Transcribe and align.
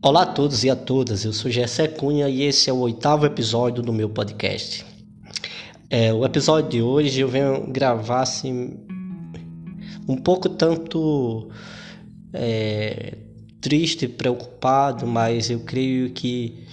Olá 0.00 0.22
a 0.22 0.26
todos 0.26 0.62
e 0.62 0.70
a 0.70 0.76
todas, 0.76 1.24
eu 1.24 1.32
sou 1.32 1.50
Gessé 1.50 1.88
Cunha 1.88 2.28
e 2.28 2.42
esse 2.42 2.70
é 2.70 2.72
o 2.72 2.78
oitavo 2.78 3.26
episódio 3.26 3.82
do 3.82 3.92
meu 3.92 4.08
podcast. 4.08 4.86
É, 5.90 6.12
o 6.12 6.24
episódio 6.24 6.70
de 6.70 6.80
hoje 6.80 7.18
eu 7.20 7.28
venho 7.28 7.66
gravar 7.66 8.20
assim, 8.20 8.78
um 10.08 10.14
pouco 10.16 10.48
tanto 10.48 11.50
é, 12.32 13.18
triste, 13.60 14.06
preocupado, 14.06 15.04
mas 15.04 15.50
eu 15.50 15.58
creio 15.60 16.12
que 16.12 16.64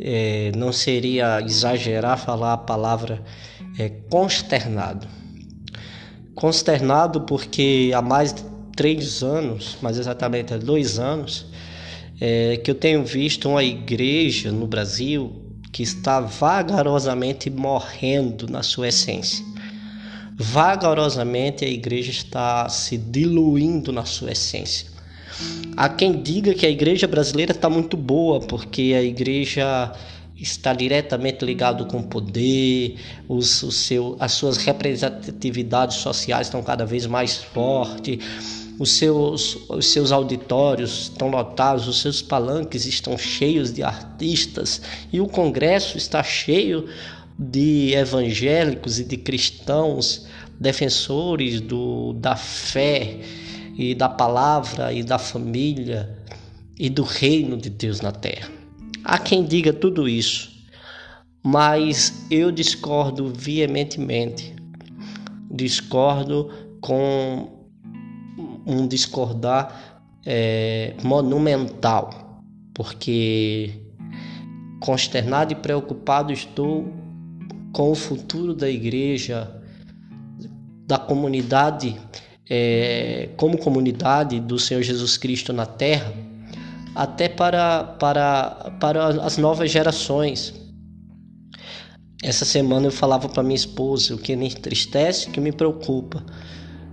é, 0.00 0.50
não 0.56 0.72
seria 0.72 1.40
exagerar 1.42 2.18
falar 2.18 2.54
a 2.54 2.58
palavra 2.58 3.22
é, 3.78 3.90
consternado. 4.10 5.06
Consternado 6.34 7.20
porque 7.20 7.92
há 7.94 8.02
mais 8.02 8.34
de 8.34 8.42
três 8.74 9.22
anos, 9.22 9.78
mais 9.80 10.00
exatamente 10.00 10.52
há 10.52 10.58
dois 10.58 10.98
anos, 10.98 11.46
é, 12.20 12.56
que 12.56 12.70
eu 12.70 12.74
tenho 12.74 13.04
visto 13.04 13.48
uma 13.48 13.62
igreja 13.62 14.50
no 14.50 14.66
Brasil 14.66 15.32
que 15.72 15.82
está 15.82 16.20
vagarosamente 16.20 17.50
morrendo 17.50 18.48
na 18.48 18.62
sua 18.62 18.88
essência. 18.88 19.44
Vagarosamente 20.38 21.64
a 21.64 21.68
igreja 21.68 22.10
está 22.10 22.68
se 22.68 22.96
diluindo 22.96 23.92
na 23.92 24.04
sua 24.04 24.32
essência. 24.32 24.88
Há 25.76 25.88
quem 25.88 26.22
diga 26.22 26.54
que 26.54 26.64
a 26.64 26.70
igreja 26.70 27.06
brasileira 27.06 27.52
está 27.52 27.68
muito 27.68 27.96
boa, 27.96 28.40
porque 28.40 28.94
a 28.96 29.02
igreja 29.02 29.92
está 30.36 30.72
diretamente 30.72 31.44
ligado 31.44 31.86
com 31.86 31.98
o 31.98 32.02
poder, 32.02 32.96
os, 33.28 33.62
o 33.62 33.72
seu, 33.72 34.16
as 34.18 34.32
suas 34.32 34.58
representatividades 34.58 35.96
sociais 35.96 36.46
estão 36.46 36.62
cada 36.62 36.84
vez 36.84 37.06
mais 37.06 37.36
fortes, 37.36 38.65
os 38.78 38.92
seus, 38.92 39.56
os 39.68 39.86
seus 39.86 40.12
auditórios 40.12 41.02
estão 41.04 41.28
lotados, 41.28 41.88
os 41.88 42.00
seus 42.00 42.20
palanques 42.20 42.86
estão 42.86 43.16
cheios 43.16 43.72
de 43.72 43.82
artistas 43.82 44.82
e 45.12 45.20
o 45.20 45.26
Congresso 45.26 45.96
está 45.96 46.22
cheio 46.22 46.86
de 47.38 47.92
evangélicos 47.94 48.98
e 48.98 49.04
de 49.04 49.16
cristãos 49.16 50.26
defensores 50.58 51.60
do, 51.60 52.12
da 52.14 52.36
fé 52.36 53.20
e 53.76 53.94
da 53.94 54.08
palavra 54.08 54.92
e 54.92 55.02
da 55.02 55.18
família 55.18 56.18
e 56.78 56.88
do 56.88 57.02
reino 57.02 57.56
de 57.56 57.70
Deus 57.70 58.00
na 58.00 58.12
terra. 58.12 58.50
Há 59.04 59.18
quem 59.18 59.44
diga 59.44 59.72
tudo 59.72 60.08
isso, 60.08 60.50
mas 61.42 62.26
eu 62.30 62.50
discordo 62.50 63.32
veementemente. 63.34 64.54
Discordo 65.50 66.50
com 66.80 67.55
um 68.66 68.86
discordar 68.86 70.02
é, 70.26 70.94
monumental, 71.04 72.42
porque 72.74 73.70
consternado 74.80 75.52
e 75.52 75.56
preocupado 75.56 76.32
estou 76.32 76.92
com 77.72 77.92
o 77.92 77.94
futuro 77.94 78.54
da 78.54 78.68
igreja, 78.68 79.50
da 80.86 80.98
comunidade, 80.98 81.96
é, 82.48 83.30
como 83.36 83.56
comunidade 83.56 84.40
do 84.40 84.58
Senhor 84.58 84.82
Jesus 84.82 85.16
Cristo 85.16 85.52
na 85.52 85.66
terra, 85.66 86.12
até 86.94 87.28
para, 87.28 87.84
para, 87.84 88.72
para 88.80 89.06
as 89.24 89.38
novas 89.38 89.70
gerações. 89.70 90.54
Essa 92.22 92.44
semana 92.44 92.86
eu 92.86 92.92
falava 92.92 93.28
para 93.28 93.42
minha 93.42 93.54
esposa 93.54 94.14
o 94.14 94.18
que 94.18 94.34
me 94.34 94.46
entristece, 94.46 95.28
o 95.28 95.32
que 95.32 95.40
me 95.40 95.52
preocupa 95.52 96.24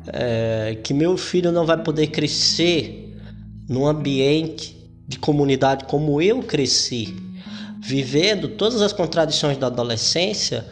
é, 0.08 0.78
que 0.84 0.94
meu 0.94 1.18
filho 1.18 1.52
não 1.52 1.66
vai 1.66 1.82
poder 1.82 2.08
crescer 2.08 3.16
num 3.70 3.88
ambiente 3.88 4.78
de 5.08 5.18
comunidade 5.20 5.86
como 5.86 6.22
eu 6.22 6.42
cresci, 6.42 7.16
vivendo 7.80 8.50
todas 8.50 8.81
as 8.81 8.94
contradições 8.94 9.58
da 9.58 9.68
adolescência, 9.68 10.66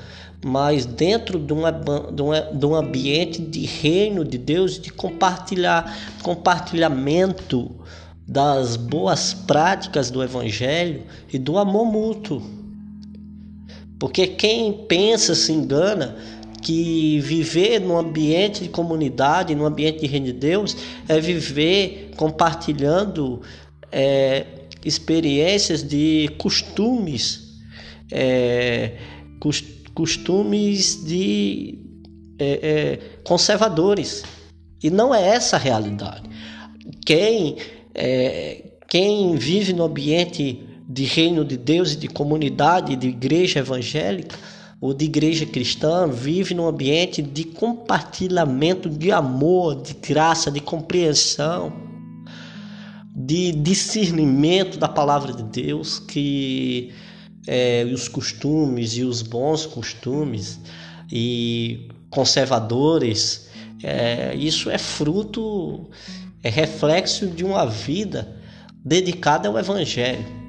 mas 0.44 0.86
dentro 0.86 1.38
de, 1.40 1.54
uma, 1.54 1.72
de, 1.72 2.22
uma, 2.22 2.42
de 2.42 2.66
um 2.66 2.76
ambiente 2.76 3.42
de 3.42 3.66
reino 3.66 4.26
de 4.26 4.38
Deus, 4.38 4.80
de 4.80 4.92
compartilhar, 4.92 5.96
compartilhamento 6.24 7.72
das 8.28 8.76
boas 8.76 9.34
práticas 9.34 10.10
do 10.10 10.24
Evangelho 10.24 11.04
e 11.32 11.38
do 11.38 11.58
amor 11.58 11.86
mútuo. 11.86 12.42
Porque 14.00 14.26
quem 14.26 14.74
pensa 14.88 15.36
se 15.36 15.52
engana 15.52 16.16
que 16.62 17.20
viver 17.20 17.80
no 17.80 17.98
ambiente 17.98 18.64
de 18.64 18.70
comunidade, 18.70 19.56
no 19.56 19.66
ambiente 19.66 20.02
de 20.02 20.08
reino 20.08 20.28
de 20.28 20.34
Deus, 20.34 20.78
é 21.08 21.20
viver 21.20 22.12
compartilhando 22.16 23.42
é, 23.92 24.46
experiências 24.86 25.84
de 25.84 26.30
costumes, 26.38 27.58
é, 28.12 28.98
costumes 29.94 31.04
de 31.06 31.80
é, 32.40 32.60
é, 32.62 33.00
conservadores. 33.24 34.24
E 34.84 34.90
não 34.90 35.14
é 35.14 35.28
essa 35.30 35.58
a 35.58 35.60
realidade. 35.60 36.30
Quem, 37.06 37.58
é, 37.94 38.64
quem 38.88 39.36
vive 39.36 39.74
no 39.74 39.84
ambiente 39.84 40.64
de 40.88 41.04
reino 41.06 41.46
de 41.46 41.56
Deus 41.56 41.94
e 41.94 41.98
de 41.98 42.08
comunidade, 42.08 42.96
de 42.96 43.08
igreja 43.08 43.60
evangélica, 43.60 44.38
ou 44.82 44.96
de 44.96 45.06
igreja 45.06 45.46
cristã 45.46 46.08
vive 46.08 46.56
num 46.56 46.68
ambiente 46.68 47.22
de 47.22 47.44
compartilhamento 47.44 48.90
de 48.90 49.12
amor, 49.12 49.80
de 49.80 49.94
graça, 49.94 50.50
de 50.50 50.60
compreensão, 50.60 51.72
de 53.16 53.52
discernimento 53.52 54.80
da 54.80 54.90
palavra 54.90 55.34
de 55.34 55.44
Deus, 55.44 56.00
que 56.00 56.92
é, 57.46 57.88
os 57.94 58.08
costumes 58.08 58.98
e 58.98 59.04
os 59.04 59.22
bons 59.22 59.68
costumes 59.68 60.60
e 61.12 61.88
conservadores, 62.10 63.50
é, 63.84 64.34
isso 64.36 64.68
é 64.72 64.80
fruto, 64.80 65.92
é 66.42 66.50
reflexo 66.50 67.28
de 67.28 67.46
uma 67.46 67.68
vida 67.68 68.36
dedicada 68.84 69.48
ao 69.48 69.60
Evangelho 69.60 70.41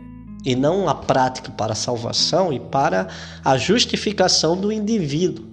e 0.44 0.56
não 0.56 0.88
a 0.88 0.94
prática 0.94 1.50
para 1.50 1.72
a 1.72 1.76
salvação 1.76 2.53
e 2.53 2.58
para 2.58 3.08
a 3.44 3.56
justificação 3.56 4.56
do 4.56 4.72
indivíduo. 4.72 5.53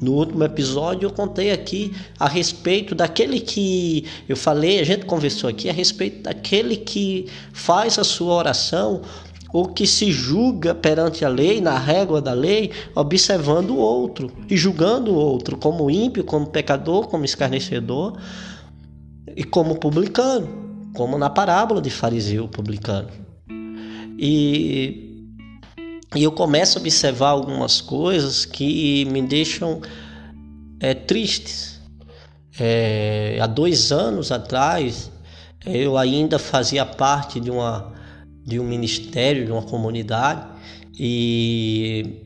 No 0.00 0.12
último 0.12 0.44
episódio 0.44 1.06
eu 1.06 1.10
contei 1.10 1.50
aqui 1.50 1.92
a 2.20 2.28
respeito 2.28 2.94
daquele 2.94 3.40
que 3.40 4.04
eu 4.28 4.36
falei, 4.36 4.78
a 4.78 4.84
gente 4.84 5.04
conversou 5.04 5.50
aqui 5.50 5.68
a 5.68 5.72
respeito 5.72 6.22
daquele 6.22 6.76
que 6.76 7.26
faz 7.52 7.98
a 7.98 8.04
sua 8.04 8.34
oração 8.34 9.02
ou 9.52 9.66
que 9.66 9.86
se 9.86 10.12
julga 10.12 10.74
perante 10.74 11.24
a 11.24 11.28
lei, 11.28 11.60
na 11.60 11.78
régua 11.78 12.20
da 12.20 12.32
lei, 12.32 12.70
observando 12.94 13.70
o 13.70 13.78
outro 13.78 14.30
e 14.48 14.56
julgando 14.56 15.12
o 15.12 15.16
outro 15.16 15.56
como 15.56 15.90
ímpio, 15.90 16.22
como 16.22 16.46
pecador, 16.46 17.08
como 17.08 17.24
escarnecedor 17.24 18.18
e 19.34 19.42
como 19.42 19.76
publicano, 19.80 20.48
como 20.94 21.18
na 21.18 21.30
parábola 21.30 21.80
de 21.80 21.90
fariseu 21.90 22.46
publicano. 22.46 23.27
E, 24.18 25.28
e 26.16 26.24
eu 26.24 26.32
começo 26.32 26.76
a 26.76 26.80
observar 26.80 27.28
algumas 27.28 27.80
coisas 27.80 28.44
que 28.44 29.04
me 29.04 29.22
deixam 29.22 29.80
é, 30.80 30.92
tristes. 30.92 31.80
É, 32.58 33.38
há 33.40 33.46
dois 33.46 33.92
anos 33.92 34.32
atrás, 34.32 35.12
eu 35.64 35.96
ainda 35.96 36.38
fazia 36.38 36.84
parte 36.84 37.38
de, 37.38 37.50
uma, 37.50 37.94
de 38.44 38.58
um 38.58 38.64
ministério, 38.64 39.44
de 39.44 39.52
uma 39.52 39.62
comunidade, 39.62 40.44
e 40.98 42.24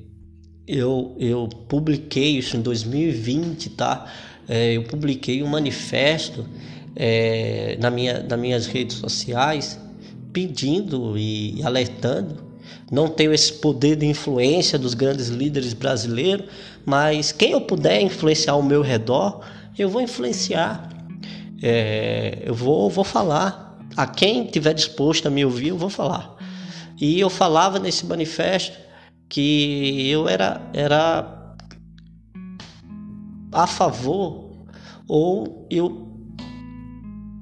eu, 0.67 1.15
eu 1.19 1.47
publiquei 1.69 2.39
isso 2.39 2.57
em 2.57 2.63
2020, 2.63 3.71
tá? 3.71 4.07
É, 4.49 4.73
eu 4.73 4.85
publiquei 4.85 5.43
um 5.43 5.47
manifesto 5.47 6.47
é, 6.97 7.77
na 7.79 7.91
minha, 7.91 8.23
nas 8.23 8.38
minhas 8.38 8.67
redes 8.67 8.97
sociais 8.97 9.79
pedindo 10.32 11.17
e 11.17 11.62
alertando. 11.62 12.52
Não 12.90 13.08
tenho 13.08 13.32
esse 13.32 13.52
poder 13.55 13.96
de 13.96 14.06
influência 14.06 14.79
dos 14.79 14.94
grandes 14.94 15.29
líderes 15.29 15.73
brasileiros, 15.73 16.46
mas 16.84 17.32
quem 17.32 17.52
eu 17.52 17.61
puder 17.61 18.00
influenciar 18.00 18.52
ao 18.52 18.62
meu 18.62 18.82
redor, 18.82 19.40
eu 19.79 19.88
vou 19.88 20.00
influenciar. 20.00 20.88
É, 21.62 22.43
eu 22.44 22.55
vou, 22.55 22.90
vou 22.90 23.05
falar. 23.05 23.79
A 23.96 24.06
quem 24.06 24.46
tiver 24.46 24.73
disposto 24.73 25.26
a 25.26 25.31
me 25.31 25.44
ouvir, 25.44 25.69
eu 25.69 25.76
vou 25.76 25.90
falar. 25.90 26.37
E 27.00 27.19
eu 27.20 27.28
falava 27.28 27.78
nesse 27.78 28.06
manifesto 28.06 28.78
que 29.28 30.08
eu 30.08 30.28
era, 30.28 30.61
era 30.73 31.56
a 33.50 33.67
favor 33.67 34.50
ou 35.08 35.67
eu 35.70 36.08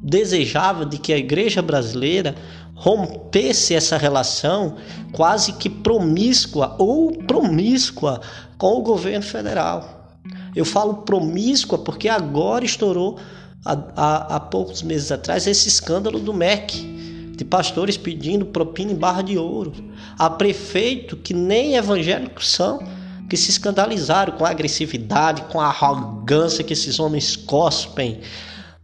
desejava 0.03 0.85
de 0.87 0.99
que 0.99 1.13
a 1.13 1.19
igreja 1.19 1.61
brasileira 1.61 2.35
rompesse 2.81 3.75
essa 3.75 3.99
relação 3.99 4.77
quase 5.13 5.53
que 5.53 5.69
promíscua 5.69 6.77
ou 6.79 7.13
promíscua 7.13 8.23
com 8.57 8.79
o 8.79 8.83
governo 8.83 9.23
federal. 9.23 10.17
Eu 10.57 10.65
falo 10.65 10.95
promíscua 11.03 11.77
porque 11.77 12.09
agora 12.09 12.65
estourou 12.65 13.19
há, 13.67 13.79
há, 13.95 14.37
há 14.37 14.41
poucos 14.41 14.83
meses 14.83 15.13
atrás 15.13 15.47
esse 15.47 15.69
escândalo 15.69 16.19
do 16.19 16.33
MEC, 16.33 17.35
de 17.37 17.45
pastores 17.45 17.99
pedindo 17.99 18.47
propina 18.47 18.93
em 18.93 18.97
barra 18.97 19.21
de 19.21 19.37
ouro, 19.37 19.73
a 20.19 20.31
prefeito 20.31 21.19
que 21.19 21.35
nem 21.35 21.77
evangélicos 21.77 22.49
são, 22.49 22.83
que 23.29 23.37
se 23.37 23.51
escandalizaram 23.51 24.39
com 24.39 24.47
a 24.47 24.51
agressividade, 24.51 25.43
com 25.53 25.61
a 25.61 25.67
arrogância 25.67 26.65
que 26.65 26.73
esses 26.73 26.99
homens 26.99 27.37
cospem 27.37 28.21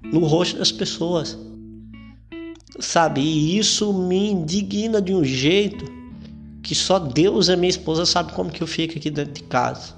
no 0.02 0.20
rosto 0.20 0.58
das 0.58 0.70
pessoas. 0.70 1.36
Sabe, 2.78 3.20
e 3.20 3.58
isso 3.58 3.92
me 3.92 4.30
indigna 4.30 5.00
de 5.00 5.14
um 5.14 5.24
jeito 5.24 5.84
que 6.62 6.74
só 6.74 6.98
Deus 6.98 7.48
e 7.48 7.56
minha 7.56 7.70
esposa 7.70 8.04
sabe 8.04 8.32
como 8.32 8.50
que 8.50 8.62
eu 8.62 8.66
fico 8.66 8.98
aqui 8.98 9.08
dentro 9.08 9.32
de 9.32 9.42
casa. 9.44 9.94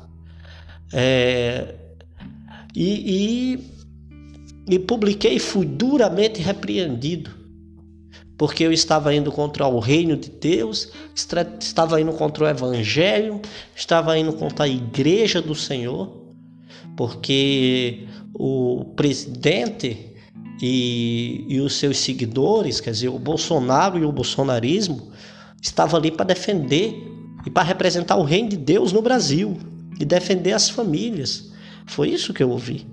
É, 0.92 1.74
e, 2.74 3.56
e, 4.68 4.74
e 4.74 4.78
publiquei 4.78 5.34
e 5.34 5.40
fui 5.40 5.66
duramente 5.66 6.40
repreendido 6.40 7.38
porque 8.38 8.62
eu 8.62 8.72
estava 8.72 9.12
indo 9.12 9.32
contra 9.32 9.66
o 9.66 9.80
reino 9.80 10.16
de 10.16 10.30
Deus, 10.30 10.92
estava 11.60 12.00
indo 12.00 12.12
contra 12.12 12.44
o 12.44 12.48
evangelho, 12.48 13.42
estava 13.74 14.16
indo 14.16 14.32
contra 14.32 14.64
a 14.64 14.68
igreja 14.68 15.42
do 15.42 15.56
Senhor, 15.56 16.36
porque 16.96 18.06
o 18.32 18.84
presidente 18.94 20.07
e, 20.60 21.44
e 21.48 21.60
os 21.60 21.74
seus 21.74 21.98
seguidores, 21.98 22.80
quer 22.80 22.90
dizer, 22.90 23.08
o 23.08 23.18
Bolsonaro 23.18 23.98
e 23.98 24.04
o 24.04 24.12
bolsonarismo, 24.12 25.12
estavam 25.60 25.98
ali 25.98 26.10
para 26.10 26.26
defender 26.26 26.94
e 27.46 27.50
para 27.50 27.62
representar 27.62 28.16
o 28.16 28.24
reino 28.24 28.48
de 28.48 28.56
Deus 28.56 28.92
no 28.92 29.02
Brasil 29.02 29.56
e 29.98 30.04
defender 30.04 30.52
as 30.52 30.68
famílias. 30.68 31.50
Foi 31.86 32.08
isso 32.08 32.32
que 32.34 32.42
eu 32.42 32.50
ouvi. 32.50 32.86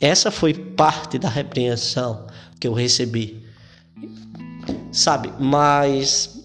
Essa 0.00 0.30
foi 0.30 0.54
parte 0.54 1.18
da 1.18 1.28
repreensão 1.28 2.26
que 2.58 2.66
eu 2.66 2.72
recebi 2.72 3.40
sabe? 4.92 5.32
Mas 5.38 6.44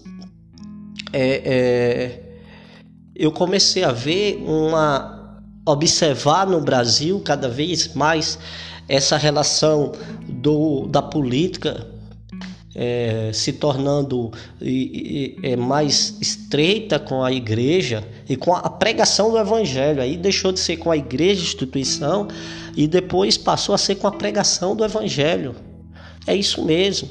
é, 1.12 1.42
é, 1.44 2.22
eu 3.14 3.32
comecei 3.32 3.84
a 3.84 3.92
ver 3.92 4.42
uma 4.46 5.14
observar 5.64 6.46
no 6.46 6.60
Brasil 6.60 7.20
cada 7.20 7.48
vez 7.48 7.92
mais 7.94 8.38
essa 8.88 9.16
relação 9.16 9.92
do, 10.28 10.86
da 10.86 11.02
política 11.02 11.86
é, 12.74 13.30
se 13.32 13.54
tornando 13.54 14.30
e, 14.60 15.36
e, 15.42 15.52
é, 15.52 15.56
mais 15.56 16.16
estreita 16.20 16.98
com 16.98 17.24
a 17.24 17.32
igreja 17.32 18.06
e 18.28 18.36
com 18.36 18.54
a 18.54 18.68
pregação 18.68 19.30
do 19.30 19.38
evangelho. 19.38 20.02
Aí 20.02 20.16
deixou 20.16 20.52
de 20.52 20.60
ser 20.60 20.76
com 20.76 20.90
a 20.90 20.96
igreja 20.96 21.42
instituição 21.42 22.28
e 22.76 22.86
depois 22.86 23.38
passou 23.38 23.74
a 23.74 23.78
ser 23.78 23.94
com 23.94 24.06
a 24.06 24.12
pregação 24.12 24.76
do 24.76 24.84
evangelho. 24.84 25.56
É 26.26 26.36
isso 26.36 26.62
mesmo. 26.64 27.08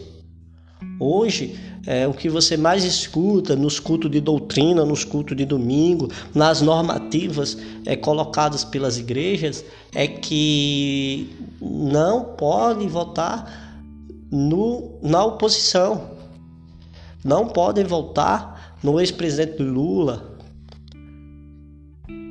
Hoje, 1.00 1.56
é, 1.87 2.07
o 2.07 2.13
que 2.13 2.29
você 2.29 2.57
mais 2.57 2.83
escuta 2.83 3.55
nos 3.55 3.79
cultos 3.79 4.09
de 4.09 4.19
doutrina, 4.19 4.83
nos 4.83 5.03
cultos 5.03 5.37
de 5.37 5.45
domingo, 5.45 6.09
nas 6.33 6.61
normativas 6.61 7.57
é, 7.85 7.95
colocadas 7.95 8.63
pelas 8.63 8.97
igrejas, 8.97 9.63
é 9.93 10.07
que 10.07 11.29
não 11.61 12.23
pode 12.23 12.87
votar 12.87 13.85
no, 14.31 14.99
na 15.01 15.23
oposição. 15.23 16.09
Não 17.23 17.47
podem 17.47 17.83
votar 17.83 18.77
no 18.83 18.99
ex-presidente 18.99 19.61
Lula 19.61 20.38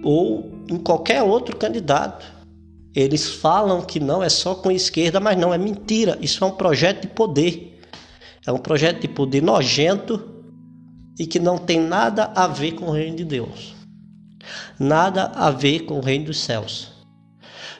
ou 0.05 0.53
em 0.69 0.77
qualquer 0.77 1.23
outro 1.23 1.57
candidato. 1.57 2.27
Eles 2.95 3.29
falam 3.29 3.83
que 3.83 3.99
não 3.99 4.23
é 4.23 4.29
só 4.29 4.55
com 4.55 4.69
a 4.69 4.75
esquerda, 4.75 5.19
mas 5.19 5.37
não, 5.37 5.53
é 5.53 5.59
mentira. 5.59 6.17
Isso 6.21 6.45
é 6.45 6.47
um 6.47 6.53
projeto 6.53 7.03
de 7.03 7.09
poder. 7.09 7.74
É 8.47 8.53
um 8.53 8.59
projeto 8.59 9.01
de 9.01 9.09
poder 9.09 9.43
nojento 9.43 10.23
e 11.19 11.27
que 11.27 11.39
não 11.39 11.57
tem 11.57 11.81
nada 11.81 12.33
a 12.35 12.47
ver 12.47 12.73
com 12.73 12.87
o 12.87 12.93
reino 12.93 13.17
de 13.17 13.25
Deus. 13.25 13.75
Nada 14.79 15.33
a 15.35 15.51
ver 15.51 15.81
com 15.81 15.99
o 15.99 16.03
reino 16.03 16.27
dos 16.27 16.39
céus. 16.39 16.93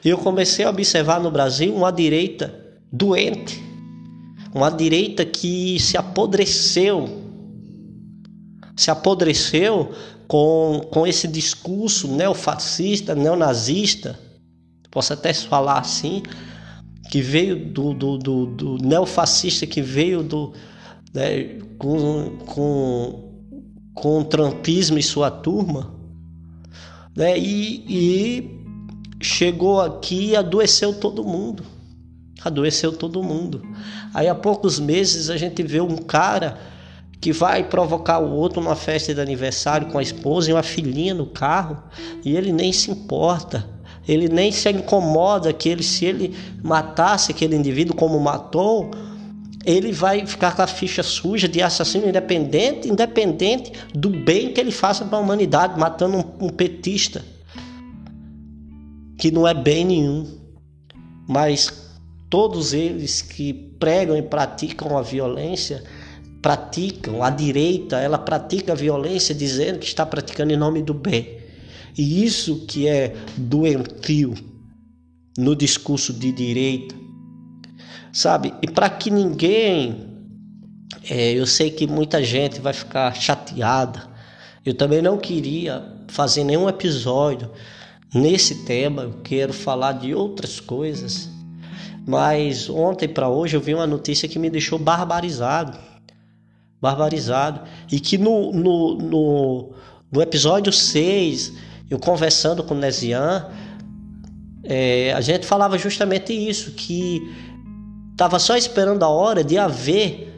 E 0.03 0.09
eu 0.09 0.17
comecei 0.17 0.65
a 0.65 0.69
observar 0.69 1.19
no 1.19 1.31
Brasil 1.31 1.75
uma 1.75 1.91
direita 1.91 2.53
doente, 2.91 3.61
uma 4.53 4.69
direita 4.69 5.25
que 5.25 5.79
se 5.79 5.97
apodreceu, 5.97 7.23
se 8.75 8.89
apodreceu 8.89 9.91
com, 10.27 10.81
com 10.91 11.05
esse 11.05 11.27
discurso 11.27 12.07
neofascista, 12.07 13.13
neonazista, 13.13 14.17
posso 14.89 15.13
até 15.13 15.33
falar 15.33 15.79
assim, 15.79 16.23
que 17.15 17.21
veio 17.21 17.55
do, 17.55 17.93
do, 17.93 18.17
do, 18.17 18.45
do 18.45 18.77
neofascista, 18.77 19.65
que 19.65 19.81
veio 19.81 20.21
do, 20.21 20.51
né, 21.13 21.59
com, 21.77 22.35
com, 22.45 23.31
com 23.93 24.19
o 24.19 24.25
trumpismo 24.25 24.97
e 24.97 25.01
sua 25.01 25.31
turma, 25.31 25.95
né, 27.15 27.39
e, 27.39 27.85
e 27.87 28.61
chegou 29.21 29.79
aqui 29.79 30.31
e 30.31 30.35
adoeceu 30.35 30.93
todo 30.99 31.23
mundo. 31.23 31.63
Adoeceu 32.43 32.91
todo 32.91 33.23
mundo. 33.23 33.65
Aí 34.13 34.27
há 34.27 34.35
poucos 34.35 34.77
meses 34.77 35.29
a 35.29 35.37
gente 35.37 35.63
vê 35.63 35.79
um 35.79 35.95
cara 35.95 36.59
que 37.21 37.31
vai 37.31 37.63
provocar 37.63 38.19
o 38.19 38.29
outro 38.29 38.61
numa 38.61 38.75
festa 38.75 39.15
de 39.15 39.21
aniversário 39.21 39.87
com 39.87 39.97
a 39.97 40.03
esposa 40.03 40.49
e 40.49 40.53
uma 40.53 40.63
filhinha 40.63 41.13
no 41.13 41.27
carro 41.27 41.81
e 42.25 42.35
ele 42.35 42.51
nem 42.51 42.73
se 42.73 42.91
importa. 42.91 43.73
Ele 44.07 44.29
nem 44.29 44.51
se 44.51 44.69
incomoda 44.69 45.51
que 45.51 45.69
ele, 45.69 45.83
se 45.83 46.05
ele 46.05 46.35
matasse 46.63 47.31
aquele 47.31 47.55
indivíduo 47.55 47.95
como 47.95 48.19
matou, 48.19 48.91
ele 49.65 49.91
vai 49.91 50.25
ficar 50.27 50.55
com 50.55 50.61
a 50.61 50.67
ficha 50.67 51.01
suja 51.01 51.47
de 51.47 51.61
assassino 51.61 52.07
independente, 52.07 52.87
independente 52.87 53.73
do 53.93 54.09
bem 54.09 54.53
que 54.53 54.61
ele 54.61 54.71
faça 54.71 55.03
para 55.03 55.17
a 55.17 55.21
humanidade, 55.21 55.79
matando 55.79 56.17
um, 56.17 56.45
um 56.45 56.49
petista 56.49 57.23
que 59.17 59.31
não 59.31 59.47
é 59.47 59.53
bem 59.53 59.85
nenhum. 59.85 60.27
Mas 61.27 61.89
todos 62.29 62.73
eles 62.73 63.21
que 63.21 63.53
pregam 63.53 64.15
e 64.15 64.21
praticam 64.21 64.97
a 64.97 65.01
violência, 65.01 65.83
praticam, 66.41 67.23
a 67.23 67.31
direita, 67.31 67.97
ela 67.97 68.19
pratica 68.19 68.73
a 68.73 68.75
violência 68.75 69.33
dizendo 69.33 69.79
que 69.79 69.87
está 69.87 70.05
praticando 70.05 70.53
em 70.53 70.57
nome 70.57 70.83
do 70.83 70.93
bem. 70.93 71.39
E 71.97 72.23
isso 72.23 72.65
que 72.67 72.87
é 72.87 73.15
doentio 73.37 74.35
no 75.37 75.55
discurso 75.55 76.13
de 76.13 76.31
direita, 76.31 76.95
sabe? 78.11 78.53
E 78.61 78.67
para 78.67 78.89
que 78.89 79.09
ninguém, 79.09 80.07
é, 81.09 81.33
eu 81.33 81.45
sei 81.45 81.69
que 81.69 81.87
muita 81.87 82.23
gente 82.23 82.59
vai 82.59 82.73
ficar 82.73 83.13
chateada. 83.15 84.09
Eu 84.65 84.73
também 84.73 85.01
não 85.01 85.17
queria 85.17 85.85
fazer 86.07 86.43
nenhum 86.43 86.67
episódio 86.67 87.49
nesse 88.13 88.65
tema. 88.65 89.03
Eu 89.03 89.13
quero 89.23 89.53
falar 89.53 89.93
de 89.93 90.13
outras 90.13 90.59
coisas. 90.59 91.29
Mas 92.05 92.69
ontem 92.69 93.07
para 93.07 93.29
hoje 93.29 93.55
eu 93.55 93.61
vi 93.61 93.73
uma 93.73 93.87
notícia 93.87 94.27
que 94.27 94.39
me 94.39 94.49
deixou 94.49 94.77
barbarizado. 94.77 95.77
Barbarizado. 96.81 97.61
E 97.91 97.99
que 97.99 98.17
no, 98.17 98.51
no, 98.51 98.97
no, 98.97 99.73
no 100.11 100.21
episódio 100.21 100.71
6 100.71 101.53
eu 101.89 101.99
conversando 101.99 102.63
com 102.63 102.73
o 102.73 102.79
é, 104.67 105.13
a 105.13 105.21
gente 105.21 105.45
falava 105.45 105.77
justamente 105.77 106.33
isso, 106.33 106.71
que 106.71 107.21
estava 108.11 108.39
só 108.39 108.57
esperando 108.57 109.03
a 109.03 109.09
hora 109.09 109.43
de 109.43 109.57
haver 109.57 110.33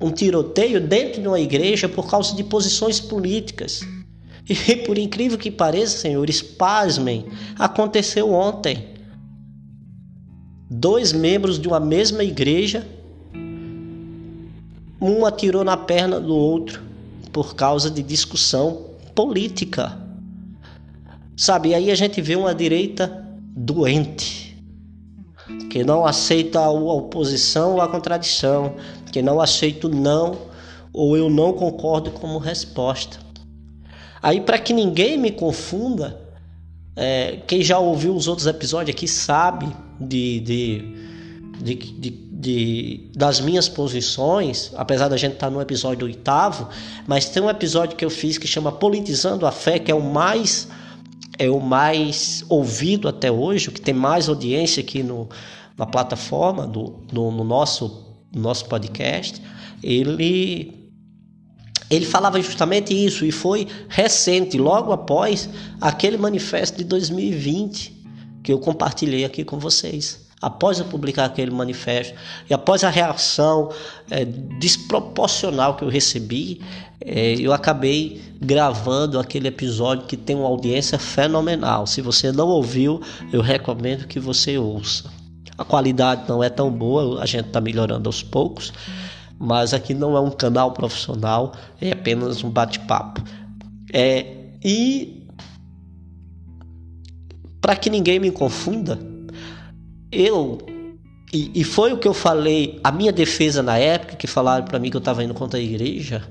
um 0.00 0.10
tiroteio 0.10 0.80
dentro 0.80 1.22
de 1.22 1.28
uma 1.28 1.38
igreja 1.38 1.88
por 1.88 2.10
causa 2.10 2.34
de 2.34 2.42
posições 2.42 2.98
políticas. 2.98 3.82
E 4.48 4.76
por 4.84 4.98
incrível 4.98 5.38
que 5.38 5.50
pareça, 5.50 5.98
senhores, 5.98 6.42
pasmem, 6.42 7.26
aconteceu 7.56 8.32
ontem. 8.32 8.88
Dois 10.68 11.12
membros 11.12 11.60
de 11.60 11.68
uma 11.68 11.78
mesma 11.78 12.24
igreja, 12.24 12.84
um 15.00 15.24
atirou 15.24 15.62
na 15.62 15.76
perna 15.76 16.18
do 16.18 16.34
outro 16.34 16.82
por 17.32 17.54
causa 17.54 17.90
de 17.90 18.02
discussão 18.02 18.90
política. 19.14 19.98
Sabe, 21.36 21.74
aí 21.74 21.90
a 21.90 21.94
gente 21.94 22.20
vê 22.20 22.36
uma 22.36 22.54
direita 22.54 23.26
doente, 23.56 24.56
que 25.70 25.82
não 25.82 26.04
aceita 26.04 26.60
a 26.60 26.70
oposição 26.70 27.74
ou 27.74 27.80
a 27.80 27.88
contradição, 27.88 28.74
que 29.10 29.22
não 29.22 29.40
aceita 29.40 29.86
o 29.86 29.90
não 29.90 30.52
ou 30.92 31.16
eu 31.16 31.30
não 31.30 31.52
concordo 31.52 32.10
como 32.10 32.38
resposta. 32.38 33.18
Aí, 34.22 34.40
para 34.40 34.58
que 34.58 34.72
ninguém 34.72 35.18
me 35.18 35.30
confunda, 35.30 36.20
é, 36.94 37.38
quem 37.46 37.62
já 37.62 37.78
ouviu 37.78 38.14
os 38.14 38.28
outros 38.28 38.46
episódios 38.46 38.94
aqui 38.94 39.08
sabe 39.08 39.66
de, 39.98 40.40
de, 40.40 40.84
de, 41.62 41.74
de, 41.74 42.10
de 42.10 43.10
das 43.16 43.40
minhas 43.40 43.68
posições, 43.68 44.70
apesar 44.76 45.08
da 45.08 45.16
gente 45.16 45.34
estar 45.34 45.46
tá 45.46 45.52
no 45.52 45.60
episódio 45.60 46.06
oitavo, 46.06 46.68
mas 47.06 47.28
tem 47.30 47.42
um 47.42 47.48
episódio 47.50 47.96
que 47.96 48.04
eu 48.04 48.10
fiz 48.10 48.36
que 48.36 48.46
chama 48.46 48.70
Politizando 48.70 49.46
a 49.46 49.50
Fé, 49.50 49.78
que 49.78 49.90
é 49.90 49.94
o 49.94 50.02
mais 50.02 50.68
é 51.38 51.50
o 51.50 51.60
mais 51.60 52.44
ouvido 52.48 53.08
até 53.08 53.30
hoje, 53.30 53.68
o 53.68 53.72
que 53.72 53.80
tem 53.80 53.94
mais 53.94 54.28
audiência 54.28 54.82
aqui 54.82 55.02
no, 55.02 55.28
na 55.76 55.86
plataforma, 55.86 56.66
do, 56.66 57.00
do 57.12 57.30
no 57.30 57.44
nosso 57.44 58.10
nosso 58.34 58.64
podcast, 58.66 59.42
ele 59.82 60.82
ele 61.90 62.06
falava 62.06 62.40
justamente 62.40 62.94
isso 62.94 63.26
e 63.26 63.30
foi 63.30 63.68
recente, 63.86 64.56
logo 64.56 64.92
após 64.92 65.50
aquele 65.78 66.16
manifesto 66.16 66.78
de 66.78 66.84
2020 66.84 68.02
que 68.42 68.50
eu 68.50 68.58
compartilhei 68.58 69.26
aqui 69.26 69.44
com 69.44 69.58
vocês. 69.58 70.21
Após 70.42 70.78
eu 70.80 70.84
publicar 70.84 71.24
aquele 71.26 71.52
manifesto 71.52 72.14
e 72.50 72.52
após 72.52 72.82
a 72.82 72.90
reação 72.90 73.70
é, 74.10 74.24
desproporcional 74.24 75.76
que 75.76 75.84
eu 75.84 75.88
recebi, 75.88 76.60
é, 77.00 77.34
eu 77.34 77.52
acabei 77.52 78.20
gravando 78.40 79.20
aquele 79.20 79.46
episódio 79.48 80.06
que 80.06 80.16
tem 80.16 80.34
uma 80.34 80.48
audiência 80.48 80.98
fenomenal. 80.98 81.86
Se 81.86 82.00
você 82.02 82.32
não 82.32 82.48
ouviu, 82.48 83.00
eu 83.32 83.40
recomendo 83.40 84.06
que 84.08 84.18
você 84.18 84.58
ouça. 84.58 85.08
A 85.56 85.64
qualidade 85.64 86.28
não 86.28 86.42
é 86.42 86.50
tão 86.50 86.70
boa, 86.70 87.22
a 87.22 87.26
gente 87.26 87.46
está 87.46 87.60
melhorando 87.60 88.08
aos 88.08 88.22
poucos 88.22 88.72
mas 89.44 89.74
aqui 89.74 89.92
não 89.92 90.16
é 90.16 90.20
um 90.20 90.30
canal 90.30 90.70
profissional, 90.70 91.52
é 91.80 91.90
apenas 91.90 92.44
um 92.44 92.48
bate-papo. 92.48 93.20
É, 93.92 94.36
e 94.64 95.26
para 97.60 97.74
que 97.74 97.90
ninguém 97.90 98.20
me 98.20 98.30
confunda, 98.30 98.98
eu 100.12 100.58
e, 101.32 101.50
e, 101.54 101.64
foi 101.64 101.94
o 101.94 101.98
que 101.98 102.06
eu 102.06 102.12
falei, 102.12 102.78
a 102.84 102.92
minha 102.92 103.10
defesa 103.10 103.62
na 103.62 103.78
época 103.78 104.16
que 104.16 104.26
falaram 104.26 104.66
para 104.66 104.78
mim 104.78 104.90
que 104.90 104.96
eu 104.96 104.98
estava 104.98 105.24
indo 105.24 105.32
contra 105.32 105.58
a 105.58 105.62
igreja. 105.62 106.22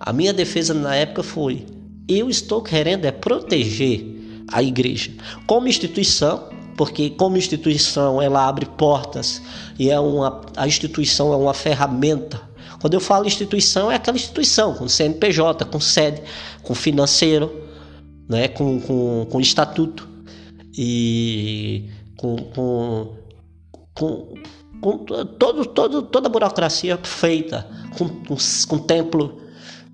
A 0.00 0.14
minha 0.14 0.32
defesa 0.32 0.72
na 0.72 0.96
época 0.96 1.22
foi: 1.22 1.66
eu 2.08 2.30
estou 2.30 2.62
querendo 2.62 3.04
é 3.04 3.12
proteger 3.12 4.02
a 4.50 4.62
igreja 4.62 5.10
como 5.46 5.68
instituição 5.68 6.48
porque 6.76 7.10
como 7.10 7.36
instituição 7.36 8.20
ela 8.20 8.46
abre 8.46 8.66
portas 8.66 9.40
e 9.78 9.90
é 9.90 9.98
uma 9.98 10.40
a 10.56 10.66
instituição 10.66 11.32
é 11.32 11.36
uma 11.36 11.54
ferramenta. 11.54 12.40
Quando 12.80 12.94
eu 12.94 13.00
falo 13.00 13.26
instituição 13.26 13.90
é 13.90 13.96
aquela 13.96 14.16
instituição 14.16 14.74
com 14.74 14.88
CNPJ, 14.88 15.64
com 15.66 15.80
sede, 15.80 16.22
com 16.62 16.74
financeiro, 16.74 17.64
né, 18.28 18.48
com, 18.48 18.80
com, 18.80 19.26
com 19.30 19.40
estatuto 19.40 20.08
e 20.76 21.88
com, 22.24 22.36
com, 22.54 23.14
com, 23.92 24.34
com 24.80 24.98
todo, 25.26 25.66
todo, 25.66 26.02
toda 26.02 26.26
a 26.26 26.30
burocracia 26.30 26.98
feita, 27.02 27.68
com, 27.98 28.08
com, 28.08 28.36
com 28.66 28.78
templo, 28.78 29.42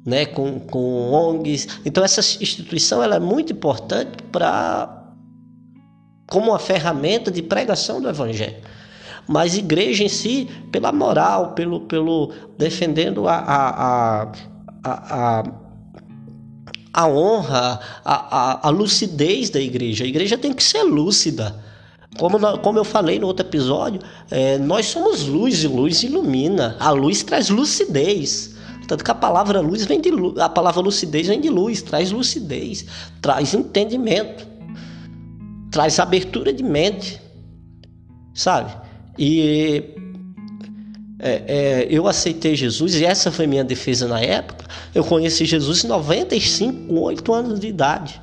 né, 0.07 0.27
com, 0.27 0.61
com 0.61 1.11
ONGs. 1.11 1.81
Então 1.85 2.05
essa 2.05 2.21
instituição 2.21 3.03
ela 3.03 3.17
é 3.17 3.19
muito 3.19 3.53
importante 3.53 4.23
para 4.31 4.97
como 6.29 6.53
uma 6.53 6.61
ferramenta 6.61 7.33
de 7.33 7.43
pregação 7.43 8.01
do 8.01 8.09
evangelho. 8.09 8.59
Mas 9.27 9.57
igreja 9.57 10.05
em 10.05 10.09
si, 10.09 10.49
pela 10.71 10.93
moral, 10.93 11.55
pelo, 11.55 11.81
pelo 11.81 12.33
defendendo 12.57 13.27
a, 13.27 13.39
a, 13.39 14.33
a, 14.85 15.43
a, 16.95 17.09
honra, 17.09 17.81
a, 18.05 18.69
a 18.69 18.71
lucidez 18.71 19.51
da 19.51 19.61
igreja. 19.61 20.05
A 20.05 20.07
igreja 20.07 20.39
tem 20.39 20.53
que 20.53 20.63
ser 20.63 20.85
lúcida. 20.85 21.70
Como, 22.19 22.59
como 22.59 22.79
eu 22.79 22.85
falei 22.85 23.19
no 23.19 23.27
outro 23.27 23.47
episódio, 23.47 24.01
é, 24.31 24.59
nós 24.59 24.87
somos 24.87 25.27
luz 25.27 25.63
e 25.63 25.69
luz 25.69 26.03
ilumina. 26.03 26.77
A 26.81 26.91
luz 26.91 27.23
traz 27.23 27.49
lucidez. 27.49 28.57
Tanto 28.89 29.05
que 29.05 29.11
a 29.11 29.15
palavra 29.15 29.61
luz 29.61 29.85
vem 29.85 30.01
de 30.01 30.11
a 30.41 30.49
palavra 30.49 30.81
lucidez 30.81 31.29
vem 31.29 31.41
de 31.41 31.49
luz, 31.49 31.81
traz 31.81 32.11
lucidez, 32.11 32.85
traz 33.21 33.55
entendimento 33.55 34.51
traz 35.71 35.99
abertura 35.99 36.53
de 36.53 36.63
mente, 36.63 37.21
sabe? 38.35 38.75
E 39.17 39.85
é, 41.19 41.43
é, 41.47 41.87
eu 41.91 42.09
aceitei 42.09 42.57
Jesus 42.57 42.97
e 42.97 43.05
essa 43.05 43.31
foi 43.31 43.47
minha 43.47 43.65
defesa 43.65 44.09
na 44.09 44.21
época. 44.21 44.67
Eu 44.95 45.05
conheci 45.05 45.45
Jesus 45.45 45.85
em 45.85 45.89
95, 45.89 46.89
com 46.89 47.01
8 47.01 47.33
anos 47.33 47.61
de 47.61 47.69
idade. 47.69 48.21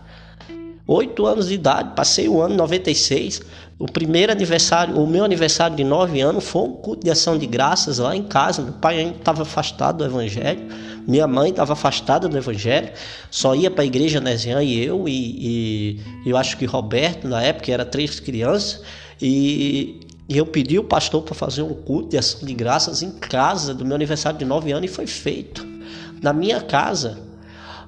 8 0.85 1.25
anos 1.25 1.47
de 1.49 1.53
idade, 1.53 1.93
passei 1.95 2.27
o 2.27 2.41
ano 2.41 2.55
96. 2.55 3.41
O 3.79 3.85
primeiro 3.85 4.31
aniversário, 4.31 4.97
o 4.97 5.05
meu 5.05 5.23
aniversário 5.23 5.75
de 5.75 5.83
9 5.83 6.19
anos 6.19 6.43
foi 6.45 6.63
um 6.63 6.73
culto 6.73 7.03
de 7.03 7.11
ação 7.11 7.37
de 7.37 7.45
graças 7.45 7.99
lá 7.99 8.15
em 8.15 8.23
casa. 8.23 8.63
Meu 8.63 8.73
pai 8.73 8.99
ainda 8.99 9.17
estava 9.17 9.43
afastado 9.43 9.97
do 9.97 10.05
evangelho. 10.05 10.67
Minha 11.07 11.27
mãe 11.27 11.51
estava 11.51 11.73
afastada 11.73 12.27
do 12.27 12.37
evangelho, 12.37 12.91
só 13.31 13.55
ia 13.55 13.71
para 13.71 13.83
a 13.83 13.85
igreja 13.85 14.19
Nesian 14.19 14.61
e 14.61 14.83
eu, 14.83 15.07
e, 15.07 16.01
e, 16.25 16.29
eu 16.29 16.35
acho 16.35 16.57
que 16.57 16.65
Roberto, 16.65 17.29
na 17.29 17.41
época, 17.41 17.71
era 17.71 17.85
três 17.85 18.19
crianças, 18.19 18.81
e, 19.21 20.01
e 20.27 20.37
eu 20.37 20.45
pedi 20.45 20.77
o 20.77 20.83
pastor 20.83 21.23
para 21.23 21.33
fazer 21.33 21.61
um 21.61 21.73
culto 21.73 22.09
de 22.09 22.17
ação 22.17 22.45
de 22.45 22.53
graças 22.53 23.01
em 23.01 23.11
casa 23.11 23.73
do 23.73 23.85
meu 23.85 23.95
aniversário 23.95 24.37
de 24.37 24.43
nove 24.43 24.73
anos 24.73 24.91
e 24.91 24.93
foi 24.93 25.07
feito 25.07 25.65
na 26.21 26.33
minha 26.33 26.59
casa, 26.59 27.17